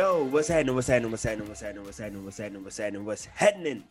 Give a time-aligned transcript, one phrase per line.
[0.00, 0.74] Yo, what's happening?
[0.74, 1.10] What's happening?
[1.10, 1.46] What's happening?
[1.46, 1.84] What's happening?
[1.84, 2.24] What's happening?
[2.24, 2.64] What's happening?
[2.64, 3.04] What's happening?
[3.04, 3.84] What's happening?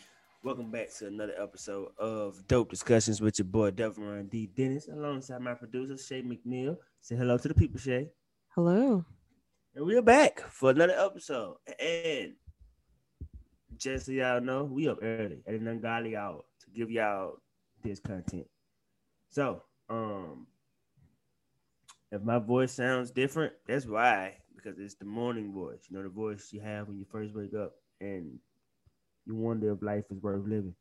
[0.43, 4.47] Welcome back to another episode of Dope Discussions with your boy Devon D.
[4.47, 6.77] Dennis, alongside my producer Shay McNeil.
[7.01, 8.09] Say hello to the people, Shay.
[8.55, 9.05] Hello.
[9.75, 11.57] And we're back for another episode.
[11.79, 12.33] And
[13.77, 17.35] just so y'all know, we up early at an ungodly hour to give y'all
[17.83, 18.47] this content.
[19.29, 20.47] So, um,
[22.11, 25.85] if my voice sounds different, that's why because it's the morning voice.
[25.89, 28.39] You know, the voice you have when you first wake up and
[29.25, 30.75] you wonder if life is worth living.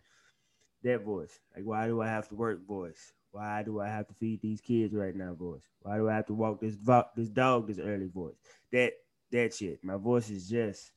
[0.84, 1.38] That voice.
[1.54, 3.12] Like, why do I have to work voice?
[3.32, 5.64] Why do I have to feed these kids right now voice?
[5.80, 8.36] Why do I have to walk this vo- this dog this early voice?
[8.72, 8.92] That
[9.32, 9.84] that shit.
[9.84, 10.92] My voice is just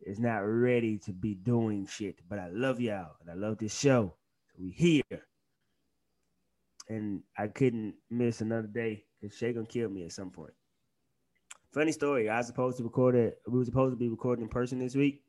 [0.00, 2.20] it's not ready to be doing shit.
[2.28, 4.14] But I love y'all and I love this show.
[4.48, 5.26] So we here.
[6.88, 10.52] And I couldn't miss another day because Shay gonna kill me at some point.
[11.72, 12.28] Funny story.
[12.28, 13.38] I was supposed to record it.
[13.48, 15.22] We were supposed to be recording in person this week.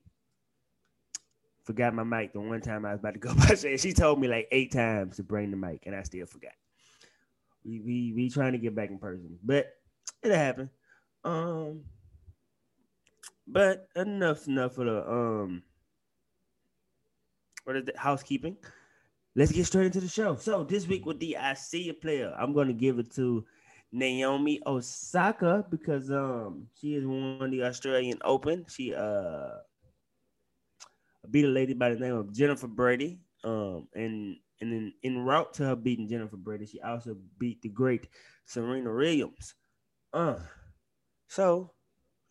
[1.64, 3.56] Forgot my mic the one time I was about to go by.
[3.56, 6.52] She told me like eight times to bring the mic, and I still forgot.
[7.64, 9.68] We we we trying to get back in person, but
[10.22, 10.70] it'll happen.
[11.24, 11.86] Um,
[13.48, 15.64] but enough enough for the um.
[17.64, 18.58] What is the housekeeping?
[19.34, 20.36] Let's get straight into the show.
[20.36, 23.46] So this week with the I see a player, I'm gonna give it to
[23.94, 28.66] Naomi Osaka because um she has won the Australian Open.
[28.68, 29.62] She uh
[31.30, 33.20] beat a lady by the name of Jennifer Brady.
[33.44, 37.70] Um and and then in, route to her beating Jennifer Brady, she also beat the
[37.70, 38.08] great
[38.46, 39.54] Serena Williams.
[40.12, 40.40] Uh
[41.28, 41.72] so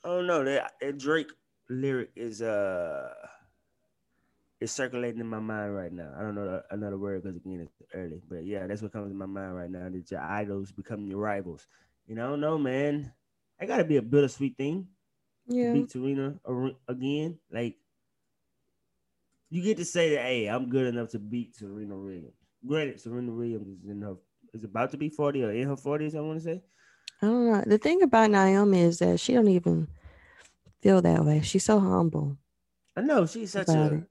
[0.05, 1.31] I don't know that, that Drake
[1.71, 3.15] lyric is uh
[4.63, 6.11] is circulating in my mind right now.
[6.17, 9.15] I don't know another word because again it's early, but yeah, that's what comes to
[9.15, 9.89] my mind right now.
[9.89, 11.67] That your idols become your rivals.
[12.07, 13.13] You know, no man,
[13.61, 14.87] I gotta be a bittersweet thing.
[15.47, 15.73] Yeah.
[15.73, 16.35] beat Serena
[16.89, 17.77] again, like
[19.51, 22.33] you get to say that, hey, I'm good enough to beat Serena Williams.
[22.67, 24.17] Granted, Serena Williams is in her
[24.55, 26.63] is about to be 40 or in her 40s, I want to say.
[27.21, 27.63] I don't know.
[27.67, 29.89] The thing about Naomi is that she don't even
[30.81, 31.41] feel that way.
[31.41, 32.37] She's so humble.
[32.97, 34.03] I know she's such a it.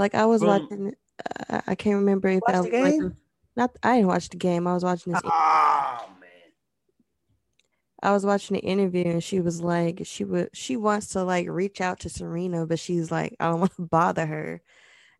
[0.00, 0.94] Like I was From, watching,
[1.50, 3.16] uh, I can't remember if I was watching.
[3.54, 4.66] Not I didn't watch the game.
[4.66, 5.20] I was watching this.
[5.22, 6.30] Oh man!
[8.02, 11.50] I was watching the interview and she was like, she would, she wants to like
[11.50, 14.62] reach out to Serena, but she's like, I don't want to bother her.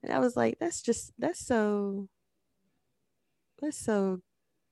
[0.03, 2.09] And I was like, that's just that's so,
[3.61, 4.23] that's so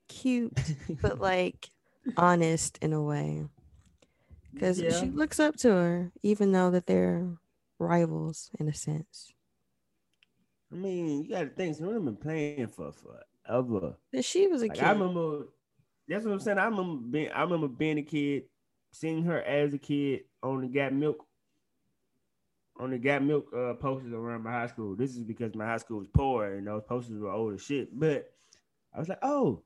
[0.08, 0.58] cute,
[1.02, 1.68] but like
[2.16, 3.44] honest in a way,
[4.54, 4.98] because yeah.
[4.98, 7.28] she looks up to her, even though that they're
[7.78, 9.34] rivals in a sense.
[10.72, 13.96] I mean, you got to think Serena been playing for forever.
[14.12, 14.84] And she was a like, kid.
[14.84, 15.46] I remember.
[16.06, 16.58] That's what I'm saying.
[16.58, 17.30] I remember being.
[17.30, 18.44] I remember being a kid,
[18.92, 21.24] seeing her as a kid on the Got Milk.
[22.80, 24.94] On the Got Milk uh, posters around my high school.
[24.94, 27.88] This is because my high school was poor and those posters were old as shit.
[27.98, 28.30] But
[28.94, 29.62] I was like, oh,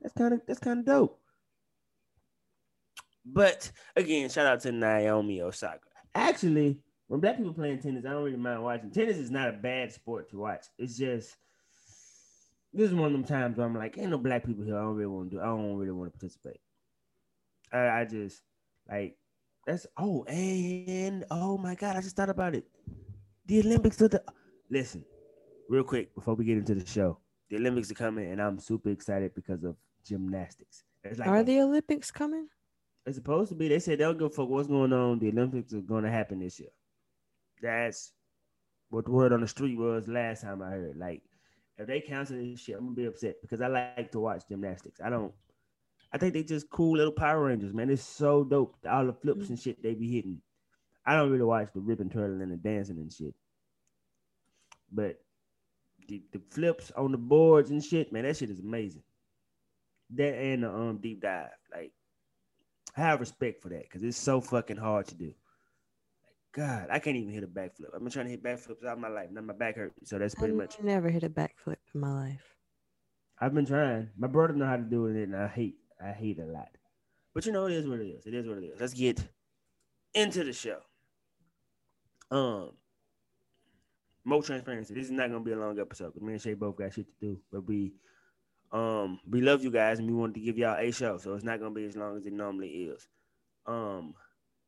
[0.00, 1.20] that's kind of that's kind of dope.
[3.24, 5.80] But again, shout out to Naomi Osaka.
[6.14, 8.90] Actually, when black people playing tennis, I don't really mind watching.
[8.90, 10.66] Tennis is not a bad sport to watch.
[10.78, 11.36] It's just
[12.72, 14.76] this is one of them times where I'm like, ain't no black people here.
[14.76, 15.42] I don't really want to do.
[15.42, 16.60] I don't really want to participate.
[17.72, 18.42] I, I just
[18.88, 19.16] like
[19.66, 22.64] that's oh and oh my god, I just thought about it.
[23.46, 24.22] The Olympics are the
[24.70, 25.04] listen,
[25.68, 27.18] real quick before we get into the show.
[27.48, 30.84] The Olympics are coming, and I'm super excited because of gymnastics.
[31.16, 32.48] Like are a, the Olympics coming?
[33.06, 33.68] It's supposed to be.
[33.68, 35.18] They said they'll go for what's going on.
[35.18, 36.68] The Olympics are going to happen this year.
[37.62, 38.12] That's
[38.90, 40.96] what the word on the street was last time I heard.
[40.96, 41.22] Like,
[41.76, 45.00] if they cancel this shit, I'm gonna be upset because I like to watch gymnastics.
[45.04, 45.32] I don't.
[46.12, 47.90] I think they just cool little Power Rangers, man.
[47.90, 48.76] It's so dope.
[48.88, 50.40] All the flips and shit they be hitting.
[51.04, 53.34] I don't really watch the ribbon turtle and the dancing and shit.
[54.90, 55.20] But
[56.08, 59.02] the, the flips on the boards and shit, man, that shit is amazing.
[60.14, 61.92] That and the um deep dive, like,
[62.96, 65.32] I have respect for that because it's so fucking hard to do.
[66.52, 67.94] God, I can't even hit a backflip.
[67.94, 69.28] I've been trying to hit backflips all my life.
[69.30, 70.08] Now my back hurts.
[70.08, 70.80] So that's pretty I much.
[70.82, 72.54] never hit a backflip in my life.
[73.40, 74.10] I've been trying.
[74.18, 75.76] My brother know how to do it, and I hate.
[76.04, 76.68] I hate a lot.
[77.34, 78.26] But you know, it is what it is.
[78.26, 78.80] It is what it is.
[78.80, 79.22] Let's get
[80.14, 80.78] into the show.
[82.30, 82.72] Um,
[84.24, 84.94] more transparency.
[84.94, 87.06] This is not gonna be a long episode because me and Shay both got shit
[87.06, 87.40] to do.
[87.52, 87.92] But we,
[88.72, 91.44] um, we love you guys, and we wanted to give y'all a show, so it's
[91.44, 93.06] not gonna be as long as it normally is.
[93.66, 94.14] Um,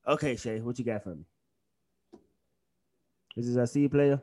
[0.06, 1.25] okay, Shay, what you got for me?
[3.41, 4.21] This is our C player.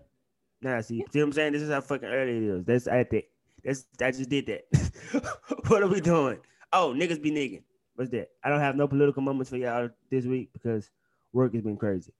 [0.61, 1.53] Nah, see, see what I'm saying?
[1.53, 2.65] This is how fucking early it is.
[2.65, 3.23] That's at that.
[3.63, 5.39] That's I just did that.
[5.67, 6.37] what are we doing?
[6.71, 7.63] Oh, niggas be nigging.
[7.95, 8.29] What's that?
[8.43, 10.91] I don't have no political moments for y'all this week because
[11.33, 12.13] work has been crazy.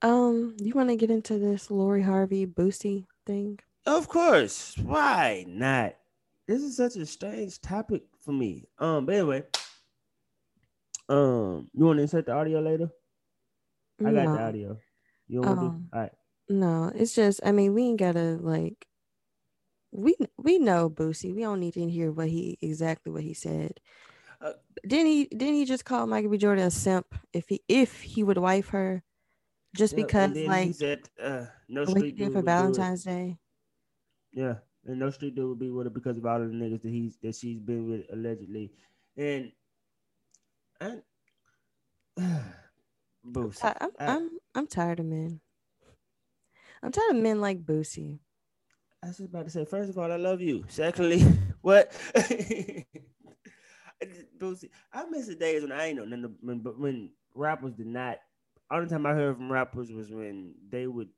[0.00, 3.58] Um, you want to get into this Lori Harvey Boosie thing?
[3.84, 4.74] Of course.
[4.78, 5.96] Why not?
[6.46, 8.64] This is such a strange topic for me.
[8.78, 9.42] Um, but anyway,
[11.10, 12.88] um, you want to insert the audio later?
[14.00, 14.36] I got no.
[14.36, 14.78] the audio.
[15.26, 15.96] You want to Um, do?
[15.96, 16.12] All right.
[16.48, 18.86] No, it's just I mean we ain't gotta like
[19.92, 21.34] we we know Boosie.
[21.34, 23.80] We don't need to hear what he exactly what he said.
[24.40, 24.52] Uh,
[24.86, 26.38] didn't he didn't he just call Michael B.
[26.38, 29.02] Jordan a simp if he if he would wife her
[29.74, 32.46] just Yeah, because like said, uh, no street dude for would do it.
[32.46, 33.38] Valentine's Day?
[34.32, 34.54] Yeah,
[34.86, 36.90] and no street dude would be with her because of all of the niggas that
[36.90, 38.72] he's that she's been with allegedly,
[39.16, 39.52] and
[40.80, 41.02] and
[43.26, 43.64] Boosie.
[43.64, 45.40] I, I'm I- I'm I'm tired of men.
[46.82, 48.18] I'm tired of men like Boosie.
[49.02, 50.64] I was about to say, first of all, I love you.
[50.68, 51.24] Secondly,
[51.60, 51.92] what?
[54.38, 56.36] Boosie, I miss the days when I ain't know nothing.
[56.40, 58.18] When, when rappers did not,
[58.70, 61.08] only time I heard from rappers was when they would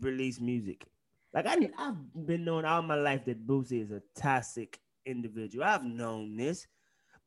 [0.00, 0.84] release music.
[1.32, 5.64] Like I, I've been knowing all my life that Boosie is a toxic individual.
[5.64, 6.66] I've known this,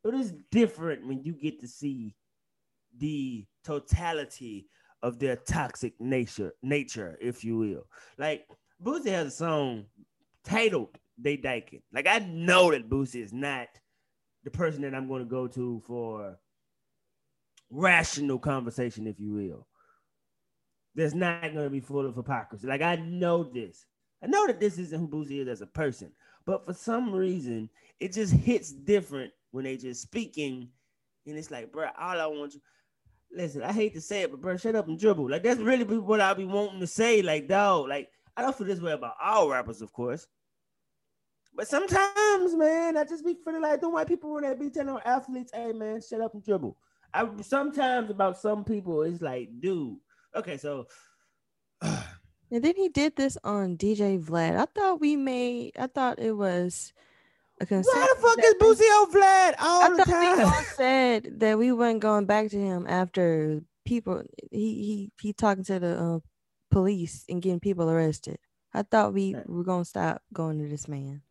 [0.04, 2.16] but it's different when you get to see
[2.98, 4.68] the totality
[5.04, 7.88] of their toxic nature, nature, if you will.
[8.18, 8.48] Like
[8.84, 9.86] Boosie has a song
[10.44, 13.68] titled "They Dyking." Like I know that Boosie is not
[14.44, 16.38] the person that I'm going to go to for
[17.70, 19.68] rational conversation, if you will.
[20.96, 22.68] There's not going to be full of hypocrisy.
[22.68, 23.86] Like I know this.
[24.24, 26.12] I know that this isn't who Boosie is as a person,
[26.46, 27.70] but for some reason,
[28.00, 30.70] it just hits different when they just speaking,
[31.26, 32.62] and it's like, bro, all I want you.
[33.32, 35.30] Listen, I hate to say it, but bro, shut up and dribble.
[35.30, 37.22] Like that's really what I be wanting to say.
[37.22, 40.28] Like, dog, like I don't feel this way about all rappers, of course.
[41.54, 44.90] But sometimes, man, I just be feeling like the white people when they be telling
[44.90, 46.78] on athletes, "Hey, man, shut up and dribble."
[47.14, 49.98] I sometimes about some people, it's like, dude,
[50.36, 50.88] okay, so
[52.50, 54.58] And then he did this on DJ Vlad.
[54.58, 55.74] I thought we made.
[55.78, 56.94] I thought it was
[57.60, 61.58] why the fuck is Boosie on Vlad all I the thought we all said that
[61.58, 64.24] we weren't going back to him after people.
[64.52, 66.20] He he he talking to the uh,
[66.70, 68.38] police and getting people arrested.
[68.74, 71.22] I thought we were gonna stop going to this man.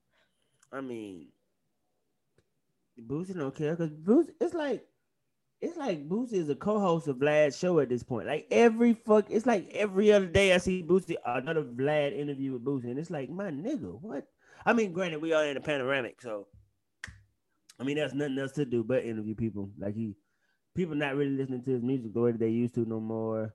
[0.72, 1.28] I mean,
[3.00, 4.84] Boosie don't care because Boosie, it's like,
[5.60, 8.26] it's like Boosie is a co-host of Vlad's show at this point.
[8.26, 12.64] Like every fuck, it's like every other day I see Boosie another Vlad interview with
[12.64, 14.26] Boosie, and it's like, my nigga, what?
[14.66, 16.48] I mean, granted, we are in a panoramic, so
[17.78, 19.70] I mean, there's nothing else to do but interview people.
[19.78, 20.14] Like he,
[20.74, 23.54] people not really listening to his music the way they used to no more.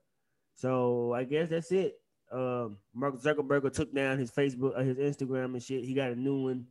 [0.55, 1.95] So I guess that's it.
[2.31, 5.83] Um, Mark Zuckerberg took down his Facebook, uh, his Instagram and shit.
[5.83, 6.67] He got a new one.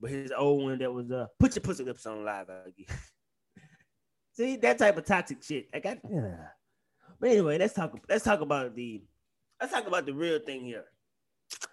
[0.00, 2.48] But his old one that was uh put your pussy lips on live.
[4.32, 5.68] See that type of toxic shit.
[5.74, 6.46] I got yeah.
[7.20, 9.02] But anyway, let's talk let's talk about the
[9.60, 10.86] let's talk about the real thing here.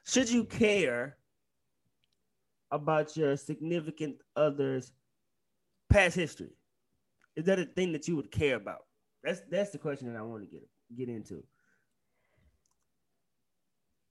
[0.06, 1.16] Should you care
[2.72, 4.92] about your significant other's
[5.90, 6.52] past history?
[7.36, 8.86] Is that a thing that you would care about?
[9.24, 11.44] That's that's the question that I want to get get into.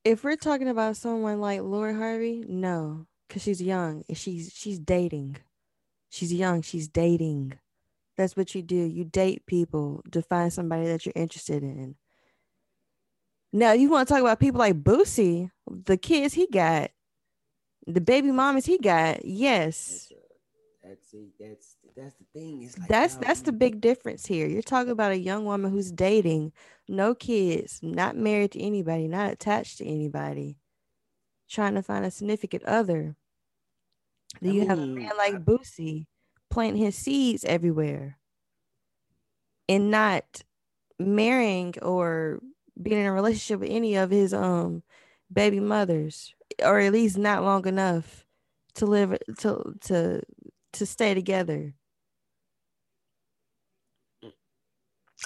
[0.05, 4.79] If we're talking about someone like Lori Harvey, no, because she's young and she's she's
[4.79, 5.39] dating.
[6.11, 6.63] She's young.
[6.63, 7.59] She's dating.
[8.17, 8.77] That's what you do.
[8.77, 11.97] You date people to find somebody that you're interested in.
[13.53, 16.91] Now, you want to talk about people like Boosie, the kids he got,
[17.87, 19.25] the baby mamas he got.
[19.25, 20.17] Yes, That's uh,
[20.85, 21.13] that's.
[21.41, 22.63] That's that's the thing.
[22.63, 24.47] It's like that's that's the big difference here.
[24.47, 26.53] You're talking about a young woman who's dating,
[26.89, 30.59] no kids, not married to anybody, not attached to anybody,
[31.49, 33.17] trying to find a significant other.
[34.41, 36.07] Then I you have a mean, man I- like Boosie
[36.51, 38.19] planting his seeds everywhere
[39.69, 40.43] and not
[40.99, 42.41] marrying or
[42.81, 44.83] being in a relationship with any of his um
[45.33, 48.25] baby mothers, or at least not long enough
[48.75, 50.23] to live to to
[50.73, 51.75] to stay together.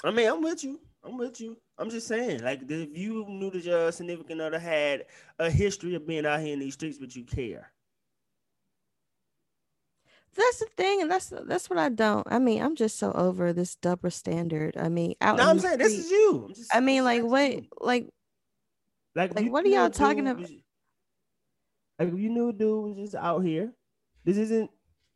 [0.03, 0.79] I mean, I'm with you.
[1.03, 1.57] I'm with you.
[1.77, 5.05] I'm just saying, like, if you knew that your significant other had
[5.39, 7.71] a history of being out here in these streets, would you care?
[10.33, 12.25] That's the thing, and that's that's what I don't.
[12.29, 14.77] I mean, I'm just so over this double standard.
[14.77, 15.37] I mean, out.
[15.37, 16.45] No, I'm saying this is you.
[16.47, 17.63] I'm just, I mean, like what?
[17.81, 18.07] Like
[19.15, 20.41] Like, like, what are y'all talking about?
[20.41, 20.51] was-
[21.99, 23.73] Like, if you knew dude was just out here,
[24.23, 24.69] this isn't.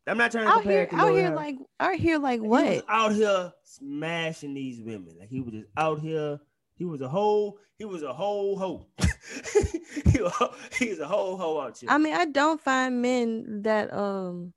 [0.08, 1.36] I'm not trying to out compare here, out here, Harvey.
[1.36, 2.84] like out here, like He was what?
[2.88, 5.16] out here smashing these women.
[5.18, 6.38] Like he was just out here.
[6.76, 7.58] He was a whole.
[7.78, 8.86] He was a whole hoe.
[8.98, 11.90] he, was, he was a whole hoe out here.
[11.90, 14.52] I mean, I don't find men that um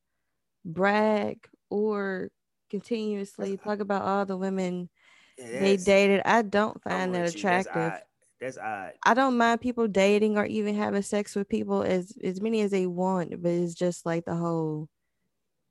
[0.65, 2.29] brag or
[2.69, 4.89] continuously talk about all the women
[5.37, 6.21] Yeah, they dated.
[6.25, 7.41] I don't find that with you.
[7.41, 8.07] That's attractive.
[8.39, 8.93] That's odd.
[9.05, 12.71] I don't mind people dating or even having sex with people as as many as
[12.71, 14.89] they want, but it's just like the whole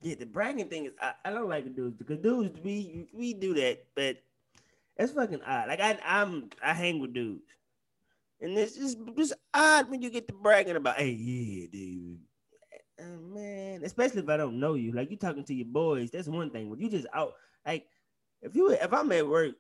[0.02, 3.34] Yeah, the bragging thing is I, I don't like the dudes because dudes we we
[3.34, 4.16] do that, but
[4.96, 5.68] it's fucking odd.
[5.68, 7.50] Like I I'm I hang with dudes,
[8.40, 12.20] and it's just just odd when you get to bragging about, hey, yeah, dude.
[13.00, 16.28] Uh, man, especially if I don't know you, like you talking to your boys, that's
[16.28, 16.70] one thing.
[16.70, 17.34] When you just out,
[17.66, 17.86] like
[18.42, 19.54] if you if I'm at work,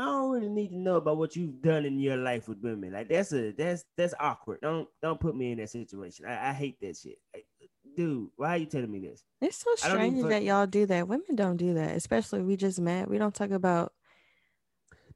[0.00, 2.92] I don't really need to know about what you've done in your life with women.
[2.92, 4.60] Like that's a that's that's awkward.
[4.62, 6.26] Don't don't put me in that situation.
[6.26, 7.18] I, I hate that shit.
[7.34, 7.46] Like,
[7.96, 9.24] dude, why are you telling me this?
[9.40, 11.08] it's so I strange that y'all do that.
[11.08, 13.08] Women don't do that, especially we just met.
[13.08, 13.92] We don't talk about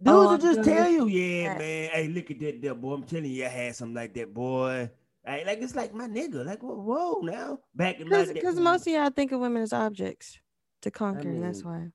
[0.02, 1.58] Dudes Oh, will just tell you, yeah, that.
[1.58, 1.90] man.
[1.90, 2.94] Hey, look at that, there, boy.
[2.94, 4.90] I'm telling you, I had something like that, boy.
[5.26, 6.44] Like, like it's like my nigga.
[6.44, 7.60] Like, whoa, whoa now.
[7.74, 8.62] Back in my because because mm.
[8.62, 10.38] most of y'all think of women as objects
[10.82, 11.88] to conquer, and that's why.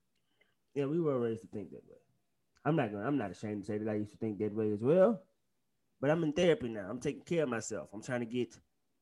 [0.74, 1.96] yeah, we were raised to think that way.
[2.64, 3.06] I'm not gonna.
[3.06, 5.22] I'm not ashamed to say that I used to think that way as well.
[6.00, 6.86] But I'm in therapy now.
[6.88, 7.88] I'm taking care of myself.
[7.92, 8.56] I'm trying to get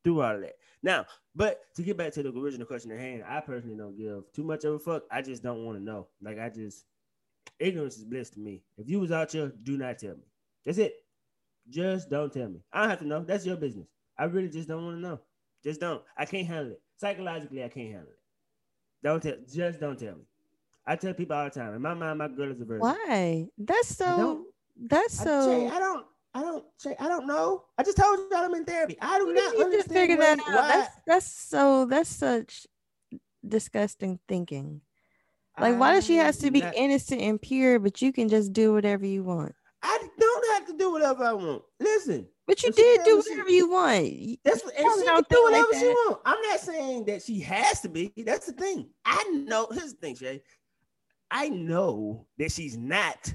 [0.05, 1.07] through all of that now.
[1.35, 4.45] But to get back to the original question at hand, I personally don't give too
[4.45, 5.05] much of a fuck.
[5.11, 6.09] I just don't want to know.
[6.23, 6.85] Like I just
[7.59, 8.63] ignorance is bliss to me.
[8.77, 10.27] If you was out here, do not tell me.
[10.65, 10.95] That's it.
[11.69, 12.61] Just don't tell me.
[12.73, 13.25] I don't have to know.
[13.25, 13.87] That's your business.
[14.19, 15.21] I really just don't want to know.
[15.63, 16.03] Just don't.
[16.17, 16.83] I can't handle it.
[16.97, 18.19] Psychologically, I can't handle it.
[19.03, 19.37] Don't tell.
[19.53, 20.25] Just don't tell me.
[20.89, 21.75] I tell people all the time.
[21.75, 22.81] In my mind, my girl is a virgin.
[22.81, 23.47] Why?
[23.59, 24.45] That's so.
[24.81, 25.47] That's I, so.
[25.47, 26.07] Jay, I don't.
[26.35, 26.65] I don't.
[26.83, 27.65] Jay, I don't know.
[27.77, 28.97] I just told you that I'm in therapy.
[29.01, 30.47] I do You not understand figure that out.
[30.47, 31.85] why- That's that's so.
[31.85, 32.67] That's such
[33.47, 34.81] disgusting thinking.
[35.61, 38.53] Like, why does she has to be not- innocent and pure, but you can just
[38.53, 39.55] do whatever you want?
[39.83, 41.63] I don't have to do whatever I want.
[41.81, 44.39] Listen, But you did do whatever you want.
[44.45, 44.75] That's what.
[44.77, 45.93] And she can do think like whatever she that.
[46.09, 46.21] want.
[46.25, 48.13] I'm not saying that she has to be.
[48.17, 48.89] That's the thing.
[49.05, 49.67] I know.
[49.73, 50.43] Here's the thing, Shay.
[51.31, 53.35] I know that she's not.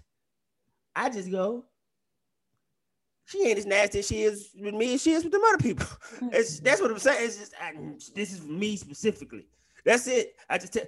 [0.96, 1.66] I just go.
[3.26, 5.58] She ain't as nasty as she is with me as she is with them other
[5.58, 5.88] people.
[6.32, 7.26] It's that's what I'm saying.
[7.26, 7.74] It's just I,
[8.16, 9.48] this is me specifically.
[9.86, 10.36] That's it.
[10.50, 10.86] I just tell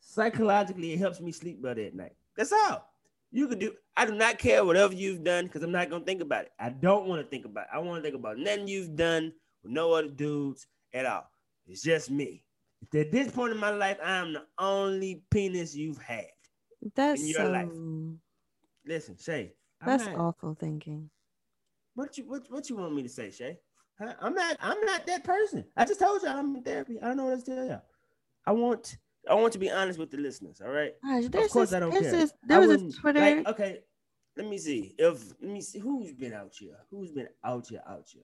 [0.00, 2.14] psychologically it helps me sleep better at night.
[2.36, 2.88] That's all.
[3.30, 3.72] You can do.
[3.96, 6.52] I do not care whatever you've done because I'm not gonna think about it.
[6.58, 7.70] I don't want to think about it.
[7.74, 9.32] I want to think about nothing you've done
[9.62, 11.28] with no other dudes at all.
[11.66, 12.44] It's just me.
[12.94, 16.26] At this point in my life, I am the only penis you've had.
[16.94, 17.50] That's your so.
[17.50, 17.68] life.
[18.86, 19.52] Listen, Shay.
[19.80, 21.10] I'm That's not- awful thinking.
[21.94, 23.58] What you what, what you want me to say, Shay?
[23.98, 24.14] Huh?
[24.20, 25.64] I'm not I'm not that person.
[25.76, 26.98] I just told you I'm in therapy.
[27.00, 27.82] I don't know what else to tell y'all.
[28.46, 28.96] I want
[29.28, 30.60] I want to be honest with the listeners.
[30.64, 30.94] All right.
[31.04, 32.02] Gosh, there's course this, I don't care.
[32.02, 33.20] This, I there was a Twitter.
[33.20, 33.80] like, okay,
[34.36, 34.94] let me see.
[34.98, 36.78] If let me see who's been out here.
[36.90, 37.82] Who's been out here?
[37.86, 38.22] Out here.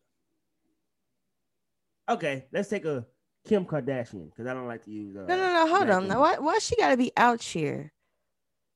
[2.09, 3.07] Okay, let's take a
[3.47, 5.15] Kim Kardashian because I don't like to use.
[5.15, 5.77] Uh, no, no, no.
[5.77, 6.09] Hold on.
[6.09, 7.93] Now, why, why she got to be out here?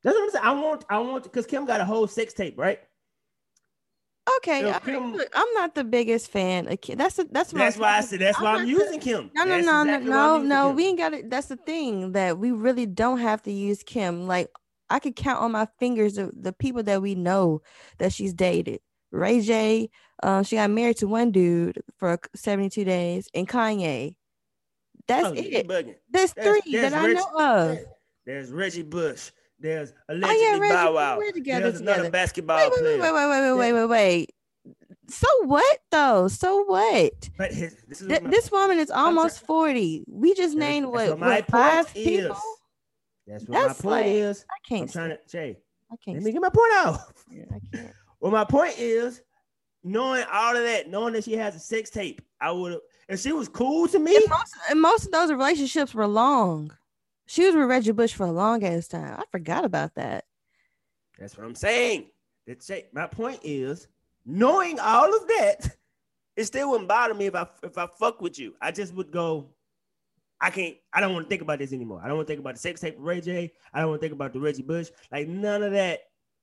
[0.02, 0.44] That's what I'm saying.
[0.44, 0.85] I want.
[0.90, 2.80] I want because Kim got a whole sex tape, right?
[4.38, 6.97] Okay, I mean, Kim- look, I'm not the biggest fan of Kim.
[6.97, 8.21] That's a, that's That's why I said.
[8.21, 9.30] That's I'm why I'm using Kim.
[9.35, 10.66] No, no, That's no, exactly no, no.
[10.68, 10.76] Kim.
[10.76, 11.30] We ain't got it.
[11.30, 14.28] That's the thing that we really don't have to use Kim.
[14.28, 14.49] Like
[14.88, 17.62] I could count on my fingers the, the people that we know
[17.99, 18.80] that she's dated.
[19.11, 19.90] Ray J,
[20.23, 24.14] um, she got married to one dude for 72 days, and Kanye.
[25.09, 25.66] That's Oh, it.
[26.11, 27.78] There's There's- three that I know of.
[28.25, 29.32] There's Reggie Bush.
[29.62, 31.16] There's Oh allegedly yeah, Reggie, Bow Wow.
[31.19, 32.11] we're together There's another together.
[32.11, 33.00] basketball Wait, wait, player.
[33.00, 34.31] wait, wait, wait, wait, wait, wait, wait.
[35.09, 36.28] So what though?
[36.28, 37.31] So what?
[37.38, 40.04] But his, this is Th- my- this woman is almost 40.
[40.09, 42.31] We just that's- named that's what, what my what five point people?
[42.37, 42.42] is.
[43.26, 44.45] That's what That's my point like- is.
[44.50, 44.92] I I'm can't.
[44.92, 45.57] trying say- to Jay.
[45.92, 46.16] I can't.
[46.16, 46.99] Let me get my point out.
[47.31, 47.92] say- I can't.
[48.21, 49.21] Well, my point is,
[49.83, 52.81] knowing all of that, knowing that she has a sex tape, I would have.
[53.09, 56.73] If she was cool to me, And most, and most of those relationships were long.
[57.33, 59.17] She was with Reggie Bush for a long ass time.
[59.19, 60.27] I forgot about that.
[61.19, 62.11] that's what I'm saying.
[62.47, 63.89] That Jay, my point is,
[64.27, 65.77] knowing all of that,
[66.37, 68.55] it still wouldn't bother me if I if I fuck with you.
[68.61, 69.49] I just would go.
[70.43, 70.77] I can't.
[70.93, 72.03] I don't want to think about this anymore.
[72.05, 73.51] I don't want to think about the sex tape with Ray J.
[73.73, 74.91] I don't want to think about the Reggie Bush.
[75.11, 76.01] Like none of that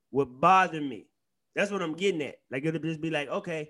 [0.09, 1.05] would bother me.
[1.53, 2.37] That's what I'm getting at.
[2.49, 3.69] Like it'll just be like, okay,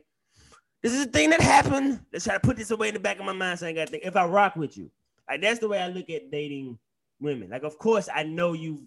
[0.81, 1.99] this is a thing that happened.
[2.13, 3.77] Let's try to put this away in the back of my mind so I ain't
[3.77, 4.05] gotta think.
[4.05, 4.89] If I rock with you,
[5.29, 6.79] like that's the way I look at dating
[7.19, 7.49] women.
[7.49, 8.81] Like, of course, I know you've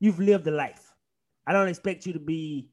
[0.00, 0.94] you've lived a life.
[1.46, 2.70] I don't expect you to be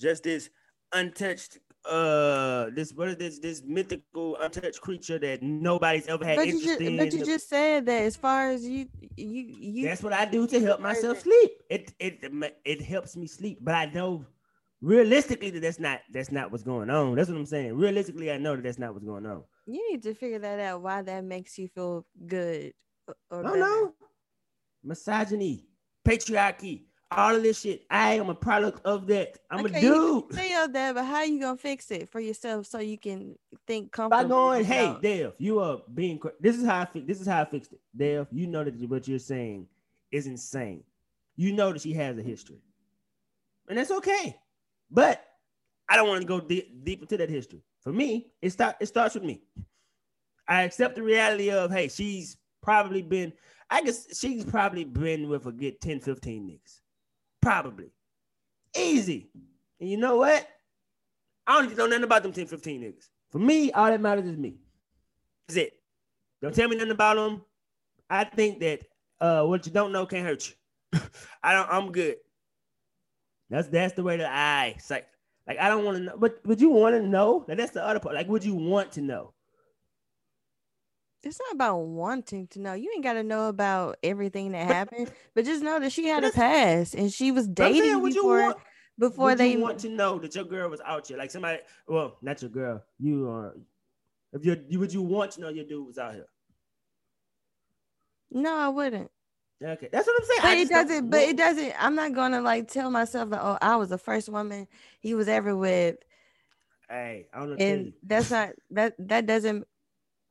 [0.00, 0.48] just this
[0.92, 6.48] untouched uh this what is this this mythical untouched creature that nobody's ever had But
[6.48, 6.96] you, just, in.
[6.98, 8.86] but you just said that as far as you
[9.16, 11.50] you you That's what I do to help myself sleep.
[11.70, 12.24] It it
[12.64, 14.26] it helps me sleep, but I know
[14.82, 17.14] realistically that that's not that's not what's going on.
[17.16, 17.74] That's what I'm saying.
[17.76, 19.44] Realistically, I know that that's not what's going on.
[19.66, 22.74] you need to figure that out why that makes you feel good.
[23.30, 23.58] Oh, I don't better.
[23.60, 23.94] know.
[24.82, 25.66] misogyny,
[26.06, 27.82] patriarchy, all of this shit.
[27.90, 29.38] I am a product of that.
[29.50, 30.34] I'm Okay, a you dude.
[30.34, 33.36] Say all that, but how you gonna fix it for yourself so you can
[33.66, 34.24] think comfortable?
[34.24, 36.20] By going, hey, Dev, you are being.
[36.40, 37.80] This is how I fi- This is how I fixed it.
[37.96, 39.66] Dev, you know that what you're saying
[40.12, 40.84] is insane.
[41.36, 42.60] You know that she has a history,
[43.68, 44.36] and that's okay.
[44.90, 45.24] But
[45.88, 47.62] I don't want to go de- deep into that history.
[47.80, 48.76] For me, it start.
[48.80, 49.42] It starts with me.
[50.46, 53.32] I accept the reality of, hey, she's probably been.
[53.68, 56.80] I guess she's probably been with a good 10, 15 niggas.
[57.40, 57.92] Probably.
[58.76, 59.30] Easy.
[59.80, 60.46] And you know what?
[61.46, 63.08] I don't even know nothing about them 10, 15 niggas.
[63.30, 64.56] For me, all that matters is me.
[65.46, 65.72] That's it.
[66.42, 67.42] Don't tell me nothing about them.
[68.08, 68.80] I think that
[69.20, 71.00] uh, what you don't know can't hurt you.
[71.42, 71.68] I don't.
[71.70, 72.16] I'm good.
[73.50, 75.02] That's that's the way that I say.
[75.46, 77.44] Like I don't want to know, but would you want to know?
[77.46, 78.14] Like, that's the other part.
[78.14, 79.34] Like, would you want to know?
[81.22, 82.72] It's not about wanting to know.
[82.72, 86.24] You ain't got to know about everything that happened, but just know that she had
[86.24, 88.58] a past and she was saying, dating you before want-
[88.98, 89.52] before they.
[89.52, 91.18] you want to know that your girl was out here?
[91.18, 92.82] Like somebody, well, not your girl.
[92.98, 93.54] You are.
[94.32, 96.26] If you you would you want to know your dude was out here?
[98.30, 99.10] no, I wouldn't.
[99.62, 100.40] Okay, that's what I'm saying.
[100.42, 101.10] But I it doesn't.
[101.10, 101.74] But it doesn't.
[101.78, 103.40] I'm not gonna like tell myself that.
[103.42, 104.66] Oh, I was the first woman
[105.00, 105.96] he was ever with,
[106.88, 107.50] Hey, I don't know.
[107.52, 108.94] what to tell and that's not that.
[108.98, 109.66] That doesn't.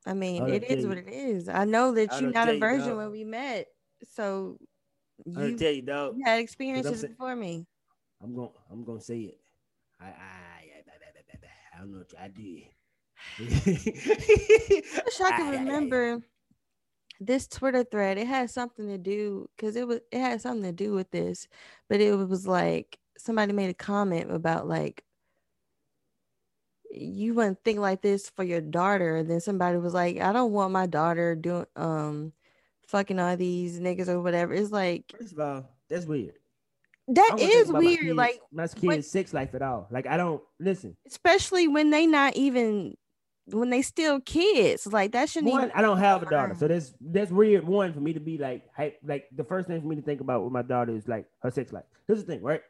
[0.05, 0.89] I mean, it is you.
[0.89, 1.49] what it is.
[1.49, 3.67] I know that I'll you're not a virgin when we met,
[4.13, 4.57] so
[5.33, 6.15] gonna you, tell you, dog.
[6.17, 7.65] you had experiences saying- before me.
[8.21, 9.39] I'm gonna, I'm to say it.
[9.99, 12.63] I I I, I, I, I, I don't know what I did.
[13.39, 16.21] I wish I could remember
[17.19, 18.17] this Twitter thread.
[18.17, 21.47] It had something to do because it was it had something to do with this,
[21.89, 25.03] but it was like somebody made a comment about like
[26.91, 30.51] you wouldn't think like this for your daughter, and then somebody was like, I don't
[30.51, 32.33] want my daughter doing um
[32.87, 34.53] fucking all these niggas or whatever.
[34.53, 36.33] It's like First of all, that's weird.
[37.07, 37.99] That is that don't think is about my weird.
[38.01, 39.87] kids- Like my kids' what- sex life at all.
[39.91, 40.95] Like I don't listen.
[41.07, 42.95] especially when they not even
[43.51, 44.85] when they still kids.
[44.87, 47.65] Like that shouldn't One, even I don't have a daughter, so that's that's weird.
[47.67, 50.21] One for me to be like, hey, like the first thing for me to think
[50.21, 51.85] about with my daughter is like her sex life.
[52.07, 52.61] Here's the thing, right?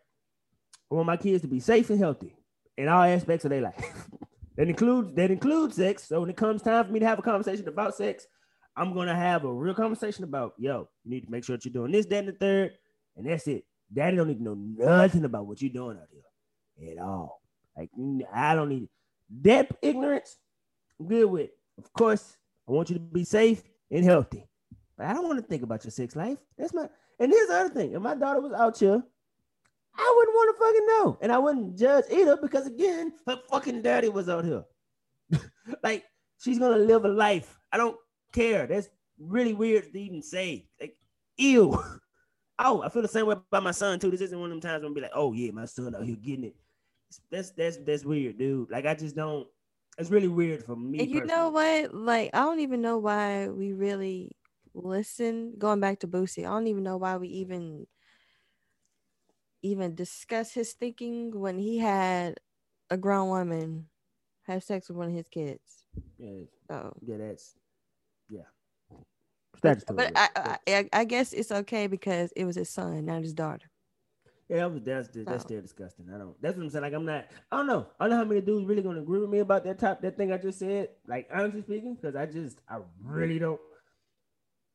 [0.91, 2.33] I want my kids to be safe and healthy
[2.79, 4.07] in all aspects of their life.
[4.55, 6.07] that includes that includes sex.
[6.07, 8.25] So when it comes time for me to have a conversation about sex,
[8.75, 11.73] I'm gonna have a real conversation about, yo, you need to make sure that you're
[11.73, 12.71] doing this, that, and the third,
[13.17, 13.65] and that's it.
[13.93, 16.07] Daddy don't need to know nothing about what you're doing out
[16.77, 17.41] here at all.
[17.77, 17.89] Like
[18.33, 18.87] I don't need
[19.41, 20.37] that ignorance.
[20.99, 21.49] I'm good with.
[21.77, 22.37] Of course,
[22.67, 23.61] I want you to be safe
[23.91, 24.45] and healthy.
[24.97, 26.37] But I don't want to think about your sex life.
[26.57, 26.87] That's my
[27.19, 27.91] and here's the other thing.
[27.91, 29.03] If my daughter was out here,
[29.99, 31.17] I wouldn't want to fucking know.
[31.21, 34.63] And I wouldn't judge either because again, her fucking daddy was out here.
[35.83, 36.05] like
[36.41, 37.59] she's gonna live a life.
[37.71, 37.97] I don't
[38.31, 38.65] care.
[38.65, 40.67] That's really weird to even say.
[40.79, 40.95] Like,
[41.37, 41.81] ew.
[42.61, 44.11] Oh, I feel the same way about my son too.
[44.11, 46.03] This isn't one of them times when I'm be like, oh yeah, my son out
[46.03, 46.55] here getting it.
[47.31, 48.69] That's that's that's weird, dude.
[48.69, 49.47] Like I just don't.
[49.97, 50.99] It's really weird for me.
[50.99, 51.93] And you know what?
[51.93, 54.35] Like, I don't even know why we really
[54.73, 55.53] listen.
[55.57, 57.87] Going back to Boosie, I don't even know why we even
[59.61, 62.39] even discuss his thinking when he had
[62.89, 63.87] a grown woman
[64.43, 65.85] have sex with one of his kids.
[66.17, 67.55] Yeah, So, yeah, that's
[68.29, 68.41] yeah.
[68.89, 70.11] but, Statutory but.
[70.17, 70.59] I, That's-
[70.93, 73.69] I I guess it's okay because it was his son, not his daughter.
[74.49, 76.07] yeah, that was, that's that's still disgusting.
[76.13, 76.41] I don't.
[76.41, 76.83] That's what I'm saying.
[76.83, 77.27] Like I'm not.
[77.51, 77.87] I don't know.
[77.99, 80.17] I don't know how many dudes really gonna agree with me about that top that
[80.17, 80.89] thing I just said.
[81.07, 83.59] Like honestly speaking, because I just I really don't.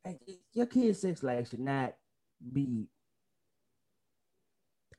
[0.04, 0.20] Like,
[0.52, 1.94] your kid's sex life should not
[2.52, 2.86] be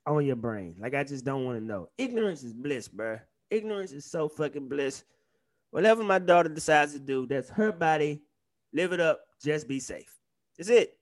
[0.06, 0.76] on your brain.
[0.80, 1.90] Like I just don't want to know.
[1.98, 3.20] Ignorance is bliss, bruh.
[3.50, 5.04] Ignorance is so fucking bliss.
[5.72, 8.22] Whatever my daughter decides to do, that's her body.
[8.74, 9.22] Live it up.
[9.44, 10.14] Just be safe.
[10.58, 10.98] That's it.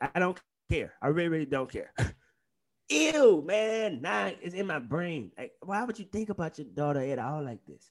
[0.00, 0.38] I don't
[0.70, 0.94] care.
[1.00, 1.92] I really, really don't care.
[2.88, 4.02] Ew, man.
[4.02, 5.32] Nah, it's in my brain.
[5.38, 7.90] Like, why would you think about your daughter at all like this?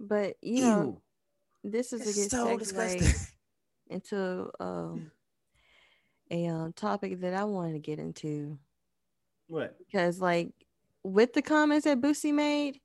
[0.00, 0.70] But you Ew.
[0.70, 1.02] know,
[1.62, 3.08] this is a good so segue disgusting.
[3.90, 5.10] into um
[6.30, 8.58] a um topic that I wanted to get into.
[9.48, 9.76] What?
[9.78, 10.50] because like
[11.02, 12.80] with the comments that Boosie made,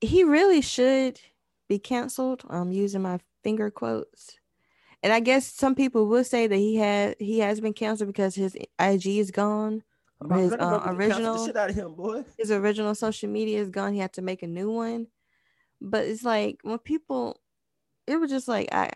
[0.00, 1.20] he really should
[1.68, 2.42] be canceled.
[2.48, 4.36] I'm using my finger quotes.
[5.02, 8.34] And I guess some people will say that he had he has been canceled because
[8.34, 9.82] his IG is gone.
[10.32, 12.24] His, uh, about to cancel original- shit out of him, boy.
[12.38, 13.92] His original social media is gone.
[13.92, 15.08] He had to make a new one.
[15.80, 17.40] But it's like when people
[18.06, 18.90] it was just like I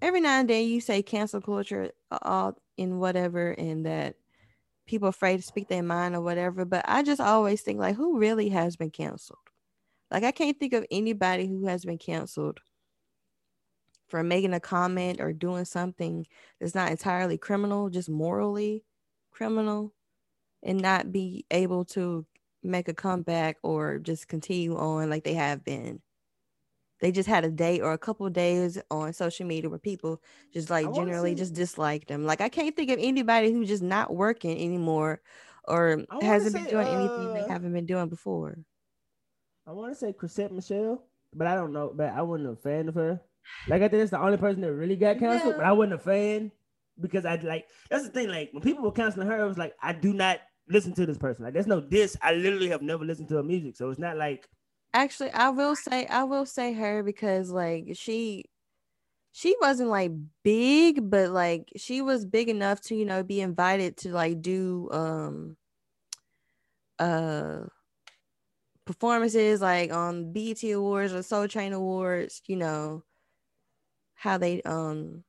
[0.00, 4.16] every now and then you say cancel culture uh, all in whatever and that
[4.86, 6.64] people afraid to speak their mind or whatever.
[6.64, 9.38] But I just always think like who really has been canceled?
[10.10, 12.60] Like I can't think of anybody who has been canceled
[14.08, 16.26] for making a comment or doing something
[16.60, 18.84] that's not entirely criminal, just morally
[19.32, 19.92] criminal,
[20.62, 22.26] and not be able to
[22.62, 26.00] make a comeback or just continue on like they have been.
[27.00, 30.70] They just had a day or a couple days on social media where people just
[30.70, 32.24] like generally just dislike them.
[32.24, 35.20] Like I can't think of anybody who's just not working anymore
[35.64, 38.58] or hasn't say, been doing uh, anything they uh, haven't been doing before.
[39.66, 41.02] I want to say Chrisette Michele,
[41.34, 41.92] but I don't know.
[41.94, 43.20] But I wasn't a fan of her.
[43.68, 45.58] Like I think that's the only person that really got canceled, yeah.
[45.58, 46.50] but I wasn't a fan
[47.00, 48.28] because I like that's the thing.
[48.28, 51.18] Like when people were canceling her, it was like I do not listen to this
[51.18, 51.44] person.
[51.44, 52.16] Like there's no diss.
[52.22, 54.48] I literally have never listened to her music, so it's not like.
[54.96, 58.46] Actually, I will say I will say her because like she
[59.32, 60.12] she wasn't like
[60.44, 64.88] big, but like she was big enough to you know be invited to like do
[64.92, 65.56] um
[66.98, 67.66] uh
[68.86, 73.04] performances like on BET Awards or Soul Train Awards, you know,
[74.14, 75.24] how they um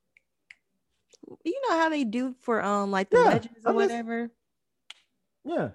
[1.44, 4.32] you know how they do for um like the yeah, legends or whatever.
[5.44, 5.72] yeah.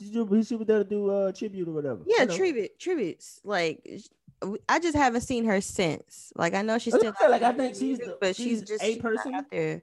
[0.00, 2.00] He should be there to do uh tribute or whatever.
[2.06, 3.40] Yeah, tribute tributes.
[3.44, 3.86] Like
[4.68, 6.32] I just haven't seen her since.
[6.34, 8.96] Like I know she's still like I think she's the, but she's, she's just a
[8.96, 9.82] person out there.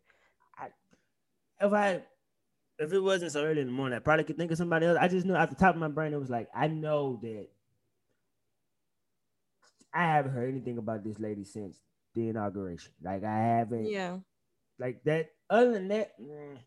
[0.57, 0.67] I,
[1.65, 2.01] if I
[2.79, 4.97] if it wasn't so early in the morning, I probably could think of somebody else.
[4.99, 7.47] I just knew at the top of my brain it was like I know that
[9.93, 11.79] I haven't heard anything about this lady since
[12.15, 12.91] the inauguration.
[13.03, 13.85] Like I haven't.
[13.85, 14.17] Yeah.
[14.79, 15.29] Like that.
[15.49, 16.57] Other than that, nah,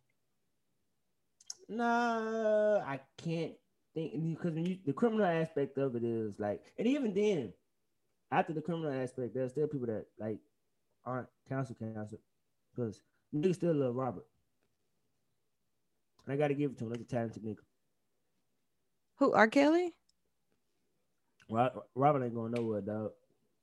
[1.78, 3.52] I can't
[3.94, 7.52] think because when you, the criminal aspect of it is like, and even then,
[8.32, 10.38] after the criminal aspect, there's still people that like
[11.04, 12.18] aren't council counsel
[12.74, 13.02] because
[13.34, 14.26] niggas still love Robert.
[16.26, 16.90] And I got to give it to him.
[16.90, 17.56] That's a talented nigga.
[19.16, 19.48] Who R.
[19.48, 19.94] Kelly?
[21.50, 23.10] Robert ain't going nowhere, dog.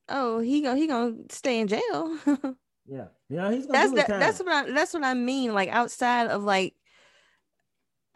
[0.10, 2.17] Oh, he gonna he gonna stay in jail.
[2.86, 3.80] yeah, yeah, he's gonna.
[3.80, 5.54] That's that, that's what I that's what I mean.
[5.54, 6.76] Like outside of like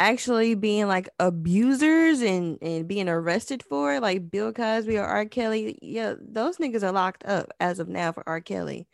[0.01, 5.25] actually being like abusers and and being arrested for it, like Bill Cosby or R.
[5.25, 5.77] Kelly.
[5.81, 8.41] Yeah, those niggas are locked up as of now for R.
[8.41, 8.87] Kelly.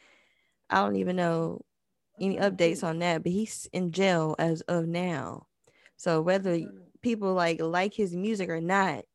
[0.69, 1.61] I don't even know
[2.19, 5.47] any updates on that, but he's in jail as of now.
[5.95, 6.59] So whether
[7.01, 9.05] people like like his music or not,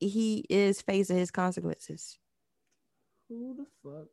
[0.00, 2.18] he is facing his consequences.
[3.28, 4.08] Who the fuck?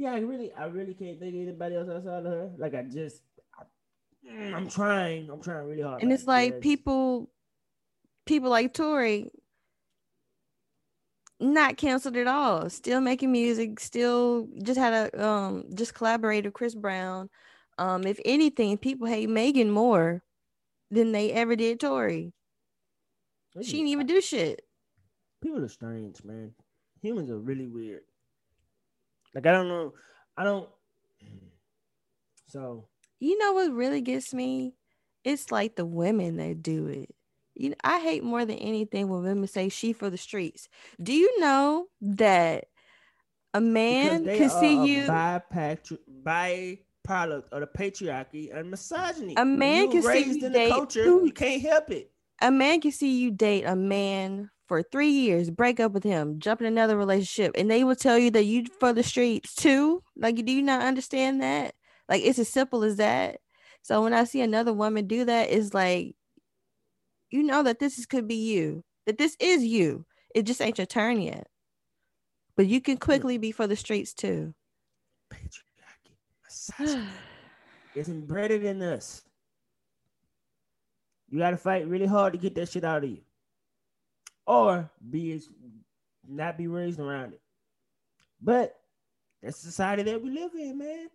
[0.00, 2.50] Yeah, I really, I really can't think of anybody else outside of her.
[2.56, 3.22] Like I just,
[4.28, 6.02] I, am trying, I'm trying really hard.
[6.02, 7.30] And it's like people,
[8.26, 9.30] people like Tory,
[11.38, 12.68] not canceled at all.
[12.68, 13.80] Still making music.
[13.80, 17.30] Still just had a um, just collaborated with Chris Brown.
[17.78, 20.22] Um, if anything, people hate Megan more
[20.90, 22.32] than they ever did Tory.
[23.62, 24.62] She didn't even do shit
[25.40, 26.52] people are strange, man.
[27.02, 28.02] Humans are really weird.
[29.34, 29.94] Like I don't know,
[30.36, 30.68] I don't.
[32.46, 32.88] So
[33.20, 34.74] you know what really gets me?
[35.24, 37.14] It's like the women that do it.
[37.54, 40.68] You know, I hate more than anything when women say she for the streets.
[41.02, 42.64] Do you know that
[43.52, 45.42] a man can see you by
[46.24, 49.34] by product of the patriarchy and misogyny.
[49.36, 52.12] A man can see you in the culture, you can't help it.
[52.40, 56.38] A man can see you date a man for three years, break up with him,
[56.38, 60.02] jump in another relationship, and they will tell you that you for the streets too.
[60.16, 61.74] Like, do you not understand that?
[62.10, 63.38] Like, it's as simple as that.
[63.82, 66.16] So when I see another woman do that, it's like,
[67.30, 70.04] you know that this is, could be you, that this is you.
[70.34, 71.46] It just ain't your turn yet.
[72.56, 74.52] But you can quickly be for the streets too.
[75.32, 77.06] Patriarchy,
[77.94, 79.22] it's embedded in us.
[81.30, 83.20] You got to fight really hard to get that shit out of you
[84.46, 85.40] or be
[86.28, 87.40] not be raised around it.
[88.42, 88.76] But
[89.42, 91.08] that's the society that we live in, man.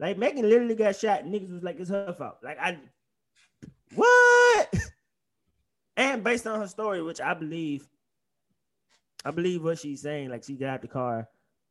[0.00, 2.38] Like Megan literally got shot, and niggas was like, it's her fault.
[2.42, 2.78] Like I
[3.94, 4.74] what?
[5.96, 7.86] and based on her story, which I believe,
[9.24, 10.30] I believe what she's saying.
[10.30, 11.28] Like she got out the car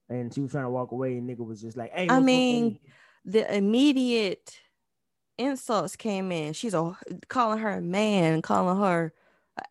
[0.09, 2.77] and she was trying to walk away, and nigga was just like, "Hey." I mean,
[3.25, 4.59] the immediate
[5.39, 6.53] insults came in.
[6.53, 6.95] She's a
[7.29, 9.11] calling her a man, calling her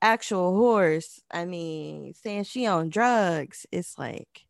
[0.02, 1.20] actual horse.
[1.30, 3.66] I mean, saying she on drugs.
[3.70, 4.47] It's like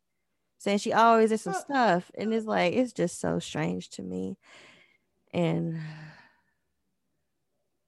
[0.59, 4.37] saying she always did some stuff, and it's like it's just so strange to me.
[5.33, 5.79] And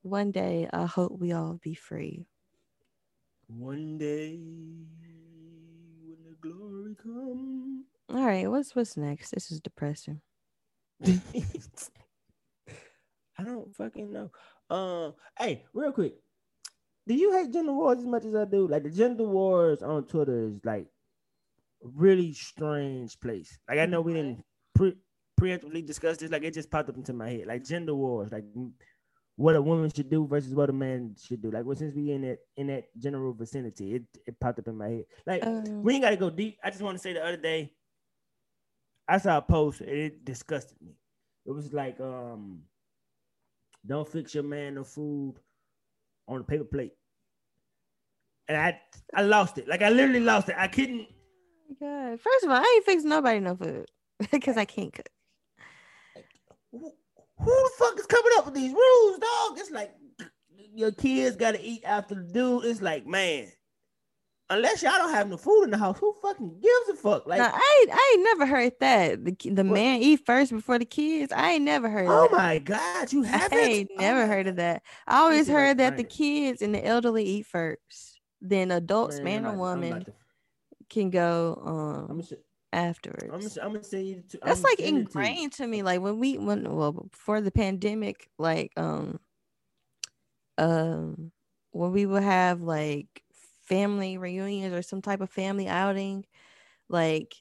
[0.02, 2.26] one day, I hope we all be free.
[3.48, 4.40] One day,
[6.02, 7.86] when the glory comes.
[8.10, 9.32] All right, what's what's next?
[9.32, 10.22] This is depressing.
[11.06, 11.14] I
[13.44, 14.32] don't fucking know.
[14.70, 16.16] Uh, hey, real quick,
[17.08, 18.68] do you hate gender wars as much as I do?
[18.68, 20.88] Like the gender wars on Twitter is like
[21.84, 23.58] really strange place.
[23.70, 24.44] Like I know we didn't
[24.76, 24.96] pre
[25.40, 26.32] preemptively discuss this.
[26.32, 27.48] Like it just popped up into my head.
[27.48, 28.32] Like gender wars.
[28.32, 28.46] Like
[29.42, 31.50] what a woman should do versus what a man should do.
[31.50, 34.78] Like, well, since we in that in that general vicinity, it, it popped up in
[34.78, 35.06] my head.
[35.26, 36.58] Like, um, we ain't gotta go deep.
[36.64, 37.74] I just want to say the other day,
[39.08, 40.94] I saw a post and it disgusted me.
[41.46, 42.62] It was like, um,
[43.86, 45.36] don't fix your man no food
[46.28, 46.94] on a paper plate.
[48.48, 48.80] And I
[49.14, 49.68] I lost it.
[49.68, 50.56] Like I literally lost it.
[50.58, 51.08] I couldn't.
[51.80, 52.20] God.
[52.20, 53.86] First of all, I ain't fix nobody no food
[54.32, 55.10] because I can't cook
[57.44, 59.58] who the fuck is coming up with these rules, dog?
[59.58, 59.92] It's like
[60.74, 62.66] your kids gotta eat after the dude.
[62.66, 63.48] It's like, man,
[64.50, 67.26] unless y'all don't have no food in the house, who fucking gives a fuck?
[67.26, 69.26] Like, now, I ain't, I ain't never heard that.
[69.26, 69.74] The the what?
[69.74, 71.34] man eat first before the kids.
[71.34, 72.08] I ain't never heard.
[72.08, 72.38] Oh that.
[72.38, 73.58] my god, you haven't?
[73.58, 74.28] I ain't oh never oh.
[74.28, 74.84] heard of that.
[75.08, 79.54] I always heard that the kids and the elderly eat first, then adults, man, man
[79.54, 80.06] or woman.
[80.92, 82.08] Can go.
[82.10, 82.22] Um,
[82.74, 83.24] afterwards.
[83.24, 84.24] I'm gonna, I'm gonna say you.
[84.30, 85.84] To, That's like ingrained to, to me.
[85.84, 89.20] Like when we when well before the pandemic, like um
[90.58, 91.32] um
[91.72, 93.24] when we would have like
[93.64, 96.26] family reunions or some type of family outing,
[96.90, 97.36] like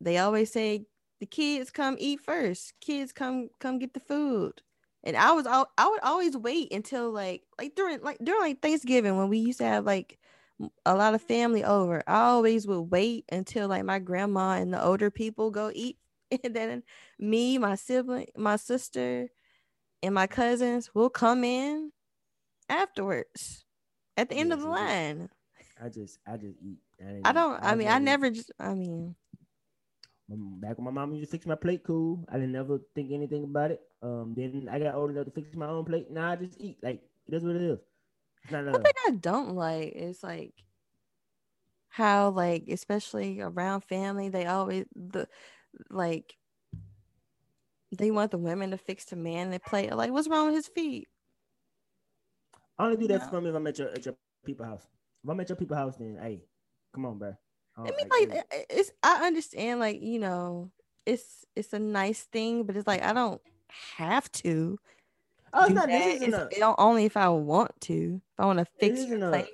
[0.00, 0.84] they always say
[1.20, 2.74] the kids come eat first.
[2.80, 4.62] Kids come come get the food.
[5.04, 8.60] And I was all I would always wait until like like during like during like
[8.60, 10.18] Thanksgiving when we used to have like
[10.84, 12.02] a lot of family over.
[12.06, 15.98] I always would wait until like my grandma and the older people go eat,
[16.44, 16.82] and then
[17.18, 19.28] me, my sibling, my sister,
[20.02, 21.92] and my cousins will come in
[22.68, 23.64] afterwards
[24.16, 25.28] at the end of the line.
[25.82, 26.78] I just, I just eat.
[27.00, 27.62] I, I don't.
[27.62, 28.50] I, I mean, I never just.
[28.58, 29.14] I mean,
[30.28, 32.24] back when my mom used to fix my plate, cool.
[32.30, 33.80] I didn't never think anything about it.
[34.02, 36.10] Um, then I got old enough to fix my own plate.
[36.10, 36.78] Now I just eat.
[36.82, 37.78] Like that's what it is.
[38.50, 40.54] One thing I don't like is like
[41.88, 45.26] how like especially around family they always the
[45.90, 46.36] like
[47.96, 50.68] they want the women to fix the man they play like what's wrong with his
[50.68, 51.08] feet
[52.78, 53.28] I only do that no.
[53.28, 54.86] for me if I'm at your at your people house.
[55.24, 56.42] If I'm at your people house, then hey,
[56.94, 57.34] come on, bro.
[57.76, 60.70] I, I mean, like, it's I understand, like you know,
[61.04, 63.40] it's it's a nice thing, but it's like I don't
[63.96, 64.78] have to.
[65.52, 65.88] Oh, it's not.
[65.88, 68.20] This isn't a, only if I want to.
[68.22, 69.46] If I want to fix your plate.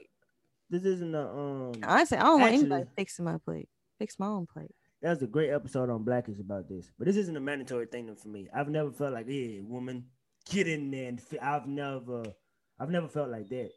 [0.70, 1.72] this isn't a um.
[1.84, 3.68] Honestly, I don't actually, want anybody fixing my plate.
[3.98, 4.74] Fix my own plate.
[5.02, 8.14] That was a great episode on Blackish about this, but this isn't a mandatory thing
[8.14, 8.48] for me.
[8.54, 10.04] I've never felt like, yeah, woman,
[10.48, 11.08] get in there.
[11.08, 11.40] And fi-.
[11.40, 12.22] I've never,
[12.78, 13.70] I've never felt like that.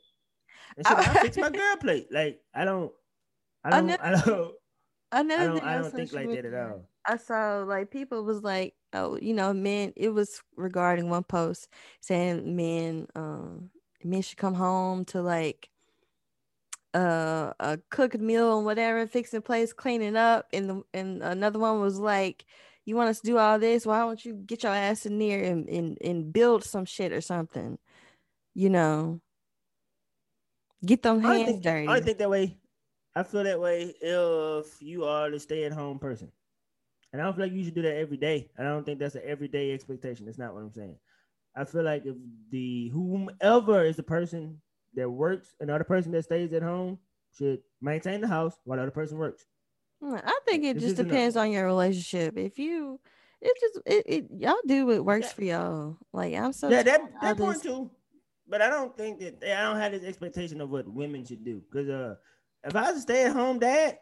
[0.78, 2.08] And so I, I fix my girl plate.
[2.12, 2.91] Like I don't,
[3.63, 4.54] I don't, I don't.
[5.12, 6.89] Another I don't, I don't think like that at all.
[7.06, 9.93] I saw like people was like, oh, you know, men.
[9.95, 11.67] It was regarding one post
[12.01, 13.69] saying men, um,
[14.03, 15.69] men should come home to like
[16.93, 20.47] uh, a cooked meal and whatever, fixing place, cleaning up.
[20.53, 22.45] And the and another one was like,
[22.86, 23.86] you want us to do all this?
[23.86, 27.21] Why don't you get your ass in there and and, and build some shit or
[27.21, 27.77] something?
[28.53, 29.21] You know,
[30.86, 31.88] get them hands think, dirty.
[31.88, 32.58] I think that way.
[33.17, 36.31] I feel that way if you are the stay at home person.
[37.15, 38.49] And I don't feel like you should do that every day.
[38.60, 40.25] I don't think that's an everyday expectation.
[40.25, 40.97] That's not what I'm saying.
[41.56, 42.17] I feel like if
[42.51, 44.60] the whomever is the person
[44.95, 46.99] that works, another person that stays at home
[47.38, 49.45] should maintain the house while the other person works.
[50.04, 52.38] Hmm, I think it just depends on your relationship.
[52.38, 52.99] If you,
[53.39, 55.32] it just it, it y'all do what works yeah.
[55.32, 55.97] for y'all.
[56.12, 57.89] Like I'm so yeah that that point too.
[58.45, 61.62] But I don't think that I don't have this expectation of what women should do
[61.71, 62.15] because uh
[62.65, 63.99] if I was a stay at home dad,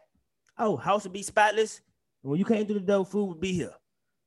[0.58, 1.80] oh house would be spotless,
[2.30, 3.72] when you came through the door, food would be here.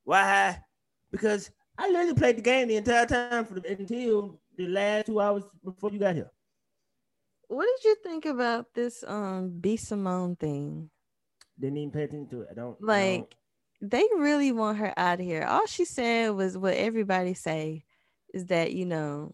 [0.04, 0.62] Why?
[1.10, 5.20] Because I literally played the game the entire time for the, until the last two
[5.20, 6.30] hours before you got here.
[7.48, 10.90] What did you think about this um B Simone thing?
[11.58, 12.48] Didn't even pay attention to it.
[12.50, 12.98] I don't like.
[13.02, 13.34] I don't.
[13.80, 15.44] They really want her out of here.
[15.44, 17.84] All she said was what everybody say
[18.34, 19.32] is that you know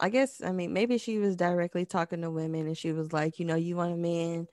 [0.00, 3.38] I guess I mean maybe she was directly talking to women and she was like,
[3.38, 4.46] you know, you want a man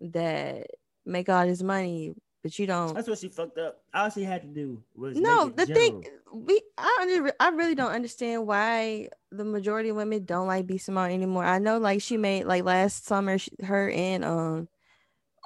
[0.00, 0.66] that
[1.06, 2.94] make all this money, but you don't.
[2.94, 3.80] That's what she fucked up.
[3.94, 5.48] All she had to do was no.
[5.48, 6.02] the general.
[6.02, 10.66] thing we I under, I really don't understand why the majority of women don't like
[10.66, 11.46] B Simone anymore.
[11.46, 14.68] I know like she made like last summer she, her and um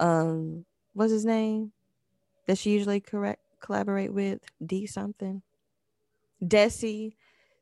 [0.01, 1.71] um what's his name
[2.49, 5.43] that she usually correct collaborate with D something.
[6.43, 7.13] DC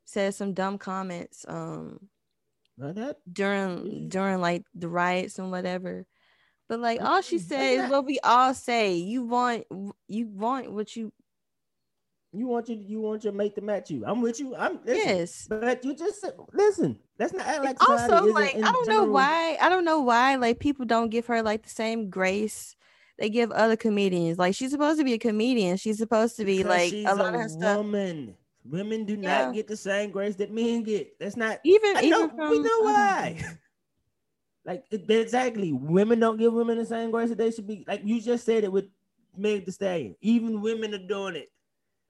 [0.03, 2.09] said some dumb comments um
[2.79, 6.07] that during during like the riots and whatever
[6.69, 8.95] but like all she said is what we all say.
[8.95, 9.65] You want
[10.07, 11.11] you want what you
[12.33, 14.05] you want you you want your mate to match you.
[14.05, 14.55] I'm with you.
[14.55, 16.99] I'm listen, yes, but you just listen.
[17.17, 19.07] That's not like also like I don't general.
[19.07, 22.75] know why I don't know why like people don't give her like the same grace
[23.17, 24.37] they give other comedians.
[24.37, 25.77] Like she's supposed to be a comedian.
[25.77, 27.77] She's supposed to be Because like a lot of her stuff.
[27.77, 28.35] woman.
[28.63, 29.45] Women do Yeah.
[29.45, 31.17] not get the same grace that men get.
[31.19, 33.43] That's not Even I even know, from we know why.
[34.67, 37.85] Like exactly, women don't give women the same grace that they should be.
[37.87, 38.85] Like you just said it with
[39.37, 40.13] Meg the Stallion.
[40.19, 41.49] Even women are doing it.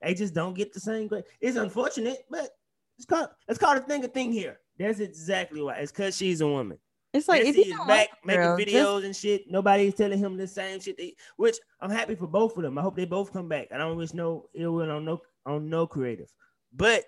[0.02, 1.24] They just don't get the same grace.
[1.39, 2.50] It's unfortunate, but
[2.98, 4.60] it's called let's call the thing a thing here.
[4.80, 5.76] That's exactly why.
[5.76, 6.80] It's because she's a woman.
[7.13, 9.52] It's like if Jesse you don't back like the making girl, videos just- and shit.
[9.52, 10.98] Nobody's telling him the same shit.
[10.98, 12.78] They, which I'm happy for both of them.
[12.80, 13.67] I hope they both come back.
[13.72, 16.34] I don't wish no ill will on no on no creative,
[16.74, 17.06] but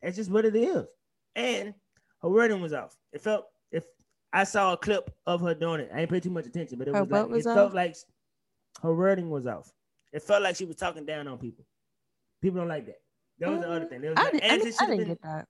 [0.00, 0.86] that's just what it is.
[1.34, 1.74] And
[2.22, 2.96] her wording was off.
[3.12, 3.46] It felt
[4.32, 6.88] I saw a clip of her doing it, I ain't pay too much attention, but
[6.88, 7.54] it Her was like was it off?
[7.56, 7.96] felt like
[8.82, 9.72] her wording was off.
[10.12, 11.64] It felt like she was talking down on people.
[12.42, 13.00] People don't like that.
[13.38, 14.00] That was the other Mm, thing.
[14.02, 15.48] Was I, like, didn't- I, didn't- I didn't been- get that.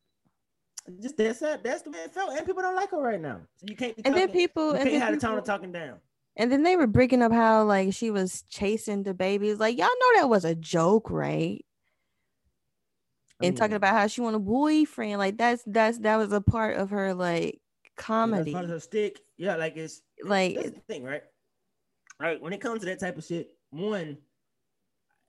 [1.01, 1.39] just that's.
[1.41, 3.41] That's the way it felt, and people don't like her right now.
[3.57, 3.97] So you can't.
[3.97, 5.99] Be And then people you and then have the tone of talking down.
[6.37, 9.59] and then they were breaking up how like she was chasing the babies.
[9.59, 11.65] Like y'all know that was a joke, right?
[13.43, 15.19] I and talking about how she want a boyfriend.
[15.19, 17.61] Like that's that's that was a part of her like
[17.97, 18.55] comedy.
[18.55, 19.21] of her stick.
[19.37, 21.23] Yeah, like it's Like that's the thing, right?
[22.19, 22.41] Right.
[22.41, 24.19] When it comes to that type of shit, one,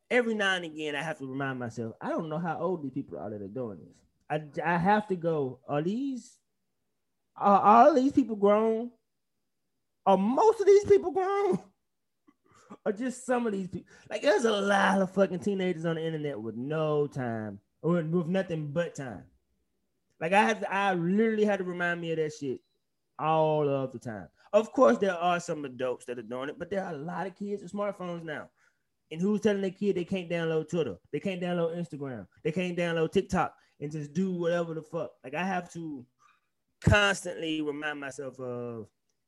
[0.09, 2.93] every now and again, I have to remind myself, I don't know how old these
[2.93, 3.95] people are that are doing this.
[4.29, 6.37] I, I have to go, are these,
[7.35, 8.91] are all these people grown?
[10.05, 11.59] Are most of these people grown?
[12.85, 13.91] or just some of these people?
[14.09, 18.27] Like, there's a lot of fucking teenagers on the internet with no time or with
[18.27, 19.23] nothing but time.
[20.19, 22.59] Like, I had to, I literally had to remind me of that shit
[23.19, 24.27] all of the time.
[24.53, 27.27] Of course, there are some adults that are doing it, but there are a lot
[27.27, 28.49] of kids with smartphones now.
[29.11, 30.97] And who's telling their kid they can't download Twitter?
[31.11, 32.27] They can't download Instagram.
[32.43, 35.11] They can't download TikTok and just do whatever the fuck.
[35.23, 36.05] Like I have to
[36.81, 38.87] constantly remind myself of,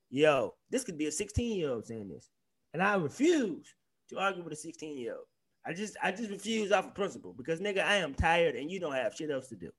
[0.09, 2.29] yo, this could be a 16 year old saying this,
[2.73, 3.73] and I refuse
[4.09, 5.25] to argue with a 16 year old.
[5.65, 8.79] I just, I just refuse off of principle because nigga, I am tired and you
[8.79, 9.71] don't have shit else to do.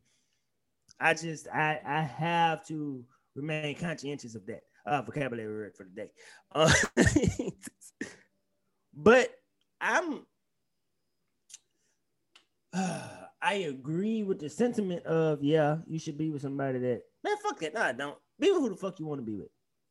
[1.00, 4.60] I just, I, I have to remain conscientious of that.
[4.86, 6.10] Uh, vocabulary word for the day.
[6.54, 6.72] Uh,
[8.94, 9.30] but
[9.80, 10.20] I'm
[13.42, 17.58] I agree with the sentiment of yeah, you should be with somebody that man, fuck
[17.60, 17.74] that.
[17.74, 18.16] No, I don't.
[18.38, 19.48] Be with who the fuck you want to be with.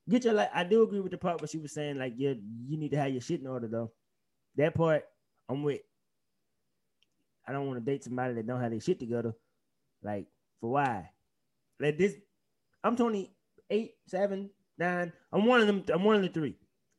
[0.10, 2.34] Get your like I do agree with the part where she was saying, like, yeah,
[2.68, 3.92] you need to have your shit in order though.
[4.56, 5.04] That part
[5.48, 5.82] I'm with.
[7.48, 9.34] I don't want to date somebody that don't have their shit together.
[10.04, 10.28] Like,
[10.60, 11.10] for why?
[11.80, 12.16] Like this,
[12.84, 15.14] I'm 28, 7, 9.
[15.32, 16.56] I'm one of them, I'm one of the three.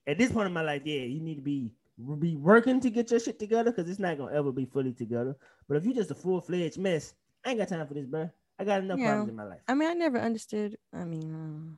[0.06, 1.72] At this point in my life, yeah, you need to be
[2.18, 5.36] be working to get your shit together because it's not gonna ever be fully together.
[5.68, 8.30] But if you're just a full fledged mess, I ain't got time for this, bro.
[8.58, 9.06] I got enough Yeah.
[9.06, 9.60] problems in my life.
[9.68, 10.78] I mean, I never understood.
[10.94, 11.76] I mean, uh,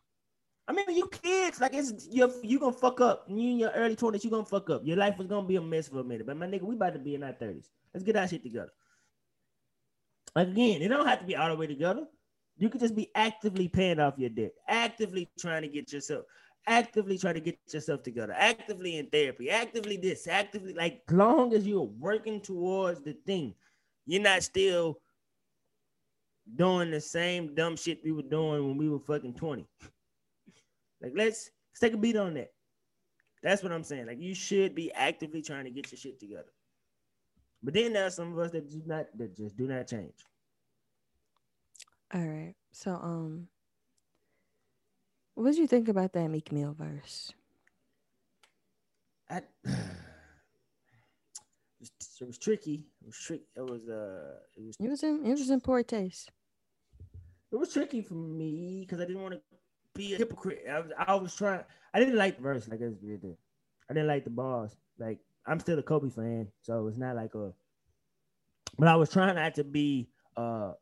[0.69, 3.27] I mean, you kids, like it's you you gonna fuck up.
[3.29, 4.83] You in your early twenties, you gonna fuck up.
[4.85, 6.27] Your life was gonna be a mess for a minute.
[6.27, 7.69] But my nigga, we about to be in our thirties.
[7.93, 8.71] Let's get our shit together.
[10.35, 12.07] Like again, it don't have to be all the way together.
[12.59, 16.25] You could just be actively paying off your debt, actively trying to get yourself,
[16.67, 21.67] actively trying to get yourself together, actively in therapy, actively this, actively like long as
[21.67, 23.55] you're working towards the thing,
[24.07, 24.99] you're not still
[26.57, 29.67] doing the same dumb shit we were doing when we were fucking 20.
[31.01, 32.53] Like let's let's take a beat on that.
[33.43, 34.07] That's what I'm saying.
[34.07, 36.53] Like you should be actively trying to get your shit together.
[37.63, 40.15] But then there are some of us that do not that just do not change.
[42.15, 42.55] all right.
[42.73, 43.49] So, um,
[45.35, 47.33] what did you think about that Meek Mill verse?
[49.31, 49.75] I it
[51.81, 52.85] was, it was tricky.
[53.01, 53.45] It was tricky.
[53.57, 56.31] It was uh it was It was in it was in poor taste.
[57.53, 59.41] it was tricky for me because I didn't want to
[59.95, 60.65] be a hypocrite.
[60.71, 61.65] I was, I was trying.
[61.95, 62.69] I didn't like the verse.
[62.69, 63.37] Like I just did.
[63.91, 64.77] I didn't like the bars.
[64.99, 67.53] Like I'm still a Kobe fan, so it's not like a.
[68.79, 70.73] But I was trying not to be uh,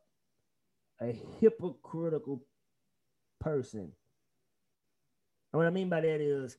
[1.01, 2.45] a hypocritical
[3.39, 3.81] person.
[5.51, 6.57] And what I mean by that is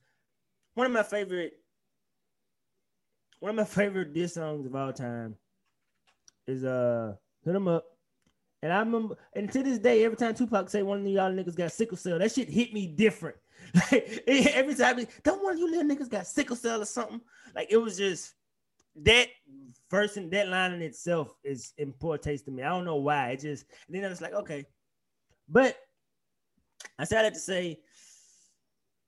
[0.75, 1.55] one of my favorite.
[3.41, 5.37] One of my favorite diss songs of all time
[6.47, 7.92] is uh "Hit 'Em Up."
[8.63, 11.57] And I remember, and to this day, every time Tupac say one of y'all niggas
[11.57, 13.37] got sickle cell, that shit hit me different.
[13.91, 17.21] Like every time, don't one of you little niggas got sickle cell or something?
[17.55, 18.35] Like it was just
[19.03, 19.29] that
[19.91, 22.63] verse and that line in itself is in poor taste to me.
[22.63, 23.31] I don't know why.
[23.31, 24.67] It just and then I was like, okay,
[25.49, 25.77] but
[26.99, 27.81] I said that to say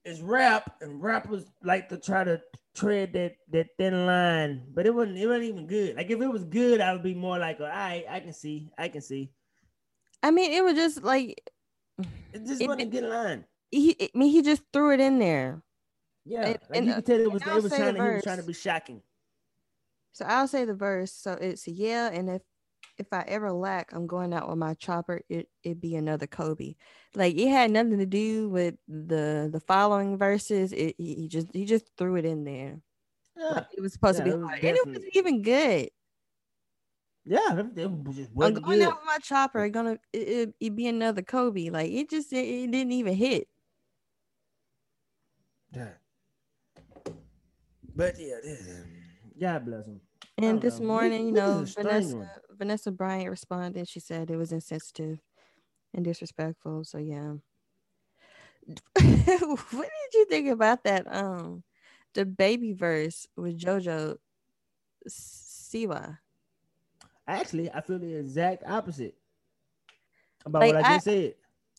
[0.05, 2.40] it's rap, and rappers like to try to
[2.74, 5.18] tread that that thin line, but it wasn't.
[5.18, 5.96] It wasn't even good.
[5.96, 8.70] Like if it was good, I would be more like, all right, I can see,
[8.76, 9.30] I can see.
[10.24, 11.40] I mean, it was just like
[12.32, 13.44] It just It- wasn't a good line.
[13.70, 13.94] he.
[14.00, 15.62] I mean, he just threw it in there.
[16.24, 18.22] Yeah, And- like and, you can tell it was it was trying to, he was
[18.24, 19.02] trying to be shocking.
[20.12, 21.12] So I'll say the verse.
[21.12, 22.42] So it's yeah, and if
[22.98, 25.20] if I ever lack, I'm going out with my chopper.
[25.28, 26.74] It it be another Kobe.
[27.14, 30.72] Like it had nothing to do with the the following verses.
[30.72, 32.80] It he he just he just threw it in there.
[33.36, 35.90] Yeah, Like, it was supposed Yeah, to be hard, and it wasn't even good.
[37.26, 38.82] Yeah, it, it just I'm going good.
[38.82, 39.64] out with my chopper.
[39.64, 41.70] I'm Gonna it, it, be another Kobe.
[41.70, 43.48] Like it just it, it didn't even hit.
[45.74, 45.88] Yeah.
[47.96, 48.68] But yeah, this,
[49.40, 50.00] God bless him.
[50.36, 50.86] And this know.
[50.86, 52.30] morning, you know, is a strange Vanessa one.
[52.50, 53.88] Vanessa Bryant responded.
[53.88, 55.20] She said it was insensitive
[55.94, 56.84] and disrespectful.
[56.84, 57.34] So yeah.
[58.66, 61.06] what did you think about that?
[61.06, 61.62] Um,
[62.14, 64.16] the baby verse with JoJo
[65.08, 66.18] Siwa.
[67.26, 69.14] Actually, I feel the exact opposite
[70.44, 71.34] about Like, what I I- just said.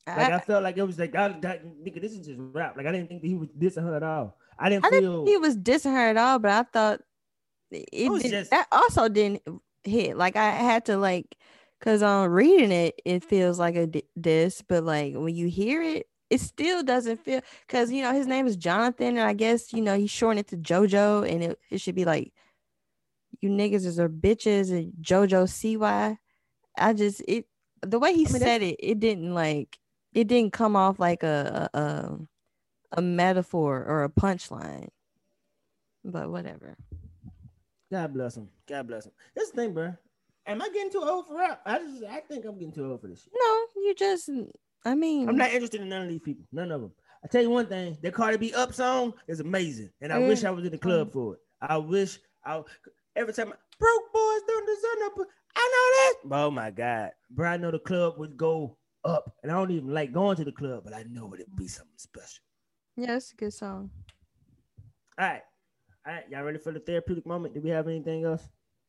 [0.08, 2.78] Like I, I, felt like it was like that, that nigga, this is just rap.
[2.78, 4.38] Like I didn't think that he was dissing her at all.
[4.60, 7.02] I didn't I didn't think he was dissing her at all, but I thought
[7.72, 9.42] it was did, just- that also didn't
[9.84, 10.16] hit.
[10.16, 11.36] Like I had to like,
[11.82, 15.82] cause on reading it, it feels like a di- diss, but like when you hear
[15.82, 17.42] it, it still doesn't feel.
[17.68, 20.48] Cause you know his name is Jonathan, and I guess you know he shortened it
[20.50, 22.32] to JoJo, and it, it should be like,
[23.42, 26.18] you niggas is are bitches and JoJo Siwa.
[26.78, 27.46] I just it
[27.82, 29.78] the way he I mean, said it, it didn't like
[30.14, 32.20] it didn't come off like a a, a,
[32.94, 34.90] a metaphor or a punchline.
[36.04, 36.78] But whatever.
[37.92, 38.50] God bless him.
[38.68, 39.12] God bless him.
[39.36, 39.94] This thing, bro.
[40.48, 41.62] Am I getting too old for rap?
[41.66, 43.34] I just I think I'm getting too old for this shit.
[43.34, 44.30] No, you just
[44.84, 46.46] I mean I'm not interested in none of these people.
[46.52, 46.92] None of them.
[47.24, 50.44] I tell you one thing, that Cardi B up song is amazing, and I wish
[50.44, 51.14] I was in the club mm.
[51.14, 51.40] for it.
[51.60, 52.62] I wish I
[53.16, 55.26] every time I, broke boys don't deserve no.
[55.56, 56.44] I know that.
[56.44, 57.50] Oh my god, bro!
[57.50, 60.52] I know the club would go up, and I don't even like going to the
[60.52, 62.44] club, but I know it'd be something special.
[62.98, 63.90] Yeah, it's a good song.
[65.18, 65.42] All right,
[66.06, 67.54] all right, y'all ready for the therapeutic moment?
[67.54, 68.44] Do we have anything else?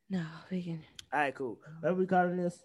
[0.08, 1.58] No, we can All right, cool.
[1.80, 2.64] What are we calling this?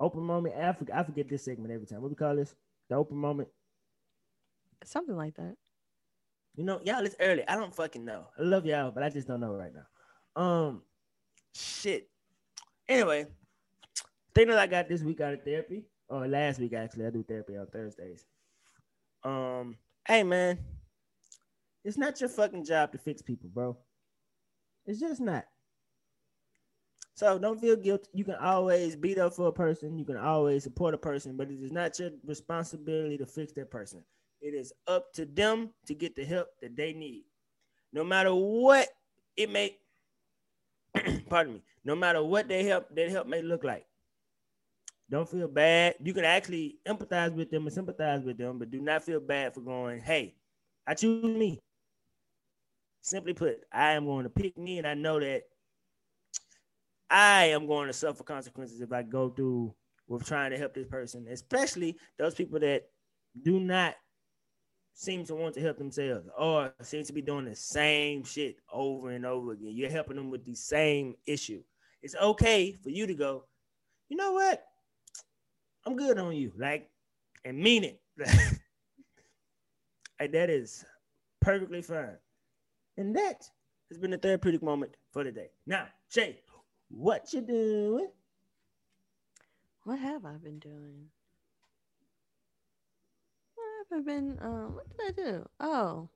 [0.00, 0.54] Open moment.
[0.56, 2.00] I forget, I forget this segment every time.
[2.00, 2.54] What we call this?
[2.88, 3.48] The open moment.
[4.84, 5.56] something like that.
[6.54, 7.46] You know, y'all, it's early.
[7.46, 8.26] I don't fucking know.
[8.38, 10.40] I love y'all, but I just don't know right now.
[10.40, 10.82] Um,
[11.58, 12.08] shit.
[12.88, 13.26] Anyway,
[14.34, 17.22] thing that I got this week out of therapy, or last week actually, I do
[17.22, 18.24] therapy on Thursdays.
[19.24, 20.58] Um, hey man,
[21.84, 23.76] it's not your fucking job to fix people, bro.
[24.86, 25.44] It's just not.
[27.14, 28.08] So don't feel guilty.
[28.14, 29.98] You can always beat up for a person.
[29.98, 33.72] You can always support a person, but it is not your responsibility to fix that
[33.72, 34.04] person.
[34.40, 37.24] It is up to them to get the help that they need.
[37.92, 38.86] No matter what
[39.36, 39.76] it may,
[41.28, 43.86] pardon me, no matter what they help, that help may look like.
[45.10, 45.94] Don't feel bad.
[46.02, 49.54] You can actually empathize with them and sympathize with them, but do not feel bad
[49.54, 50.34] for going, hey,
[50.86, 51.60] I choose me.
[53.00, 55.44] Simply put, I am going to pick me, and I know that
[57.08, 59.74] I am going to suffer consequences if I go through
[60.08, 62.88] with trying to help this person, especially those people that
[63.42, 63.94] do not
[64.98, 69.10] seem to want to help themselves or seem to be doing the same shit over
[69.10, 69.70] and over again.
[69.72, 71.62] You're helping them with the same issue.
[72.02, 73.44] It's okay for you to go,
[74.08, 74.64] you know what?
[75.86, 76.50] I'm good on you.
[76.58, 76.90] Like,
[77.44, 78.00] and mean it.
[80.18, 80.84] like, that is
[81.40, 82.16] perfectly fine.
[82.96, 83.48] And that
[83.90, 85.50] has been the therapeutic moment for today.
[85.64, 86.40] Now, Shay,
[86.90, 88.08] what you doing?
[89.84, 91.06] What have I been doing?
[93.90, 94.38] Have I been?
[94.40, 95.48] Um, what did I do?
[95.60, 96.08] Oh,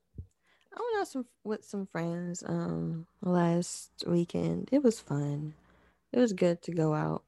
[0.75, 2.43] I went out some with some friends.
[2.47, 4.69] Um, last weekend.
[4.73, 5.55] It was fun.
[6.13, 7.25] It was good to go out.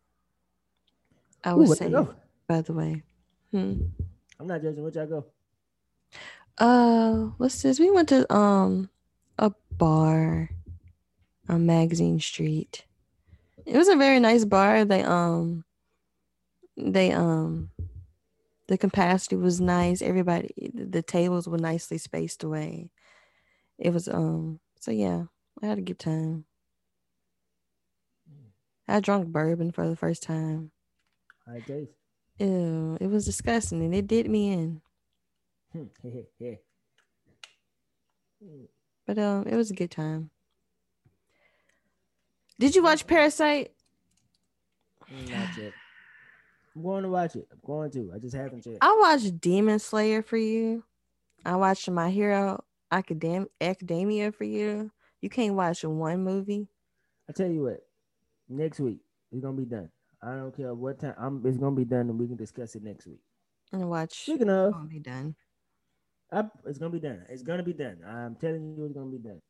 [1.43, 2.15] I was where'd you safe, go?
[2.47, 3.03] by the way.
[3.53, 3.75] Hmm.
[4.39, 4.83] I'm not judging.
[4.83, 5.27] Where'd y'all go?
[6.59, 7.81] Uh, what's this?
[7.81, 8.91] We went to um
[9.39, 10.51] a bar
[11.49, 12.85] on Magazine Street.
[13.67, 14.85] It was a very nice bar.
[14.85, 15.65] They um
[16.77, 17.71] they um
[18.69, 20.01] the capacity was nice.
[20.03, 22.91] Everybody the tables were nicely spaced away.
[23.79, 25.25] It was um so yeah,
[25.63, 26.45] I had a good time.
[28.87, 30.71] I drank bourbon for the first time.
[31.47, 31.89] I Jace.
[32.39, 34.81] Ew, it was disgusting and it did me in.
[39.07, 40.31] But um it was a good time.
[42.59, 43.73] Did you watch Parasite?
[45.11, 45.73] Not yet.
[46.75, 47.47] I'm going to watch it.
[47.53, 48.13] I'm going to.
[48.15, 48.79] I just haven't yet.
[48.81, 50.83] I watched Demon Slayer for you.
[51.45, 54.91] I watched My Hero Academ- Academia for you.
[55.21, 56.69] You can't watch one movie.
[57.29, 57.81] I tell you what.
[58.49, 58.99] Next week
[59.33, 59.89] it's gonna be done.
[60.23, 61.15] I don't care what time.
[61.19, 63.21] I'm, it's gonna be done, and we can discuss it next week.
[63.73, 65.35] And watch Speaking of, gonna be done.
[66.31, 67.25] I, it's gonna be done.
[67.29, 67.99] It's gonna be done.
[68.07, 69.41] I'm telling you, it's gonna be done.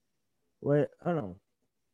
[0.60, 1.34] Wait, hold on.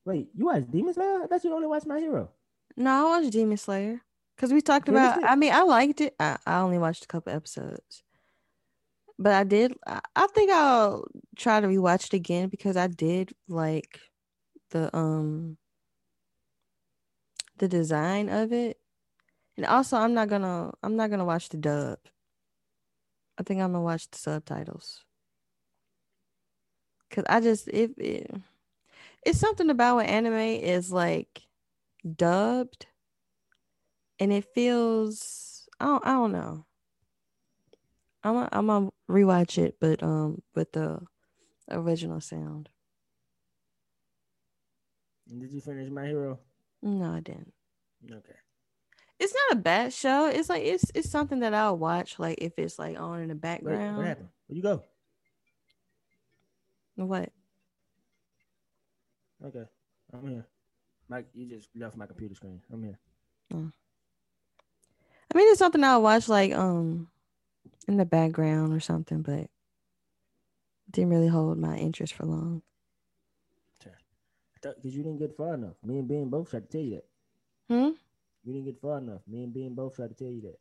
[0.04, 1.22] Wait, you watch Demon Slayer?
[1.22, 2.30] I thought you only watched My Hero.
[2.76, 4.00] No, I watched Demon Slayer
[4.40, 5.22] because we talked about.
[5.22, 6.14] I mean, I liked it.
[6.18, 8.02] I, I only watched a couple episodes,
[9.18, 9.74] but I did.
[9.86, 14.00] I, I think I'll try to rewatch it again because I did like
[14.70, 15.58] the um
[17.58, 18.78] the design of it,
[19.58, 21.98] and also I'm not gonna I'm not gonna watch the dub.
[23.36, 25.04] I think I'm gonna watch the subtitles
[27.10, 28.30] because I just if it,
[29.22, 31.42] it's something about when anime is like
[32.16, 32.86] dubbed
[34.20, 36.66] and it feels I don't, I don't know.
[38.22, 41.00] I'm a, I'm gonna rewatch it, but um with the
[41.70, 42.68] original sound.
[45.26, 46.38] Did you finish My Hero?
[46.82, 47.52] No, I didn't.
[48.10, 48.34] Okay.
[49.18, 50.26] It's not a bad show.
[50.26, 53.34] It's like it's it's something that I'll watch like if it's like on in the
[53.34, 53.96] Wait, background.
[53.96, 54.28] what happened?
[54.46, 54.84] Where you go?
[56.96, 57.30] What?
[59.42, 59.64] Okay,
[60.12, 60.46] I'm here.
[61.08, 62.60] Mike, you just left my computer screen.
[62.70, 62.98] I'm here.
[65.32, 67.08] I mean, it's something I'll watch like um
[67.86, 69.48] in the background or something, but
[70.90, 72.62] didn't really hold my interest for long.
[74.62, 75.74] Because you didn't get far enough.
[75.82, 77.04] Me and Ben both tried to tell you that.
[77.74, 77.90] Hmm.
[78.44, 79.22] You didn't get far enough.
[79.26, 80.58] Me and Ben both tried to tell you that.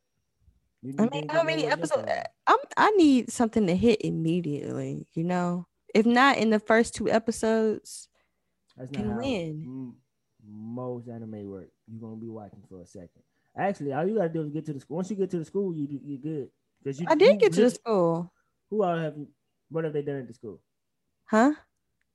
[0.82, 2.10] You, I mean, how many episodes?
[2.46, 5.06] I'm I need something to hit immediately.
[5.12, 8.08] You know, if not in the first two episodes,
[8.76, 9.94] That's not can win.
[10.46, 11.68] most anime work.
[11.86, 13.22] You're gonna be watching for a second.
[13.56, 14.96] Actually, all you gotta do is get to the school.
[14.96, 16.50] Once you get to the school, you you- good.
[16.82, 18.32] Because you I did you get to the school,
[18.70, 19.14] Who all have?
[19.70, 20.60] What have they done at the school?
[21.26, 21.52] huh?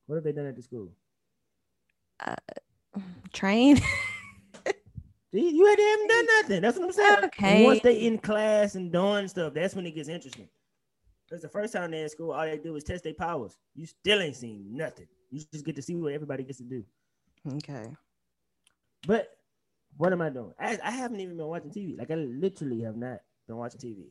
[0.07, 0.91] What have they done at the school?
[2.19, 2.35] Uh,
[3.33, 3.77] train.
[5.33, 6.61] See, you had- they haven't done nothing.
[6.61, 7.25] That's what I'm saying.
[7.25, 7.63] Okay.
[7.65, 10.47] Once they in class and doing stuff, that's when it gets interesting.
[11.27, 13.57] Because the first time they're in school, all they do is test their powers.
[13.75, 15.07] You still ain't seen nothing.
[15.31, 16.85] You just get to see what everybody gets to do.
[17.55, 17.93] okay.
[19.07, 19.34] But
[19.97, 20.53] what am I doing?
[20.59, 21.97] I, I haven't even been watching TV.
[21.97, 24.05] Like I literally have not been watching TV.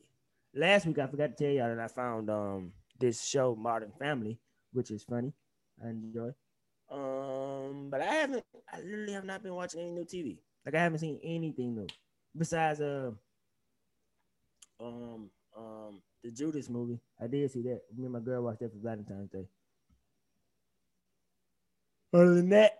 [0.53, 4.39] Last week I forgot to tell y'all that I found um this show Modern Family,
[4.71, 5.33] which is funny.
[5.83, 6.31] I enjoy.
[6.89, 8.43] Um, but I haven't.
[8.71, 10.37] I literally have not been watching any new TV.
[10.65, 11.87] Like I haven't seen anything new
[12.37, 13.11] besides uh
[14.79, 16.99] um um the Judas movie.
[17.21, 17.81] I did see that.
[17.95, 19.47] Me and my girl watched that for Valentine's Day.
[22.13, 22.71] Other than that,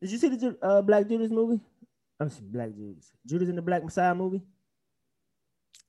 [0.00, 1.60] did you see the uh, Black Judas movie?
[2.20, 3.12] I'm sorry, Black Judas.
[3.26, 4.42] Judas in the Black Messiah movie.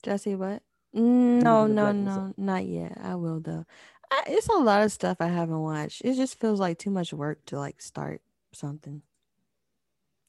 [0.04, 0.62] Did I see what?
[0.96, 2.98] Mm, No, no, no, not yet.
[3.02, 3.66] I will though.
[4.10, 6.02] I, it's a lot of stuff I haven't watched.
[6.06, 8.22] It just feels like too much work to like start
[8.54, 9.02] something.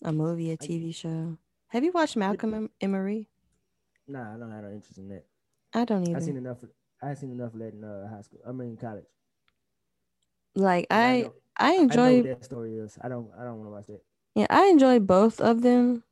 [0.04, 1.38] A movie, a TV show.
[1.68, 3.28] Have you watched Malcolm and- Marie?
[4.06, 5.24] Nah, I don't have no interest in that.
[5.74, 6.14] I don't even.
[6.14, 6.26] I either.
[6.26, 6.58] seen enough.
[7.02, 8.40] I've seen enough of that in uh, high school.
[8.46, 9.04] I mean college.
[10.54, 12.16] like I, know, I I know enjoy.
[12.16, 12.98] what that story is.
[13.02, 13.28] I don't.
[13.38, 14.02] I don't want to watch that.
[14.34, 16.04] Yeah, I enjoy both of them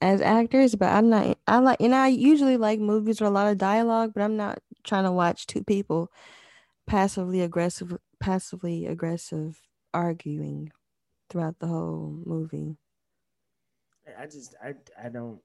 [0.00, 1.38] as actors, but I'm not.
[1.46, 4.58] I like, and I usually like movies with a lot of dialogue, but I'm not
[4.84, 6.10] trying to watch two people
[6.86, 9.60] passively aggressive, passively aggressive
[9.92, 10.72] arguing
[11.30, 12.76] throughout the whole movie.
[14.18, 14.54] I just.
[14.62, 14.74] I.
[15.02, 15.40] I don't.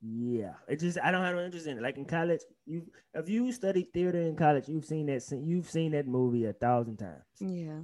[0.00, 0.98] Yeah, it just.
[1.02, 1.82] I don't have no interest in it.
[1.82, 5.24] Like in college, you if you studied theater in college, you've seen that.
[5.44, 7.24] You've seen that movie a thousand times.
[7.40, 7.82] Yeah,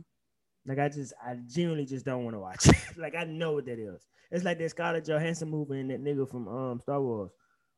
[0.68, 2.76] Like I just, I genuinely just don't want to watch it.
[2.98, 4.06] like I know what that is.
[4.30, 7.30] It's like that Scarlett Johansson movie and that nigga from um Star Wars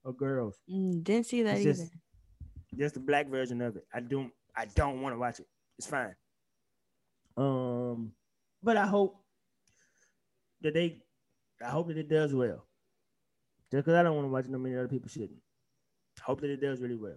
[0.05, 0.59] or Girls.
[0.69, 1.73] Mm, didn't see that It's either.
[1.75, 1.93] just,
[2.77, 3.87] just the black version of it.
[3.95, 5.47] I don't, I don't want to watch it.
[5.79, 6.17] It's fine.
[7.37, 8.13] Um,
[8.63, 9.23] but I hope
[10.63, 11.01] that they,
[11.65, 12.67] I hope that it does well.
[13.71, 15.39] Just because I don't want to watch no many other people shouldn't.
[16.23, 17.17] Hope that it does really well.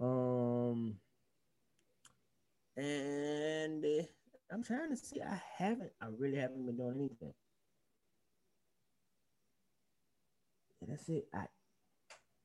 [0.00, 0.96] Um,
[2.76, 3.84] and
[4.54, 5.20] I'm trying to see.
[5.20, 5.90] I haven't.
[6.00, 7.34] I really haven't been doing anything.
[10.80, 11.26] And that's it.
[11.34, 11.46] I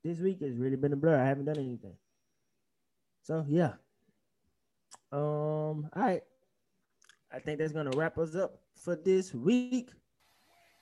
[0.03, 1.21] this week has really been a blur.
[1.21, 1.93] I haven't done anything.
[3.21, 3.73] So yeah.
[5.11, 5.19] Um.
[5.21, 6.23] All right.
[7.31, 9.91] I think that's gonna wrap us up for this week.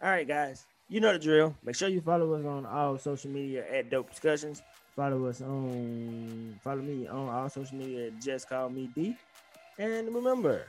[0.02, 0.66] All right, guys.
[0.88, 1.54] You know the drill.
[1.62, 4.62] Make sure you follow us on all social media at Dope Discussions.
[4.96, 9.18] Follow us on follow me on all social media Just Call Me D.
[9.78, 10.68] And remember,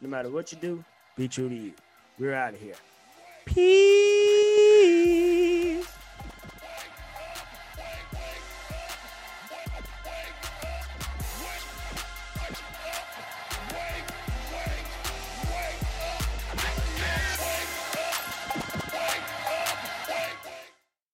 [0.00, 0.84] no matter what you do,
[1.16, 1.72] be true to you.
[2.18, 2.74] We're out of here.
[3.44, 4.03] Peace.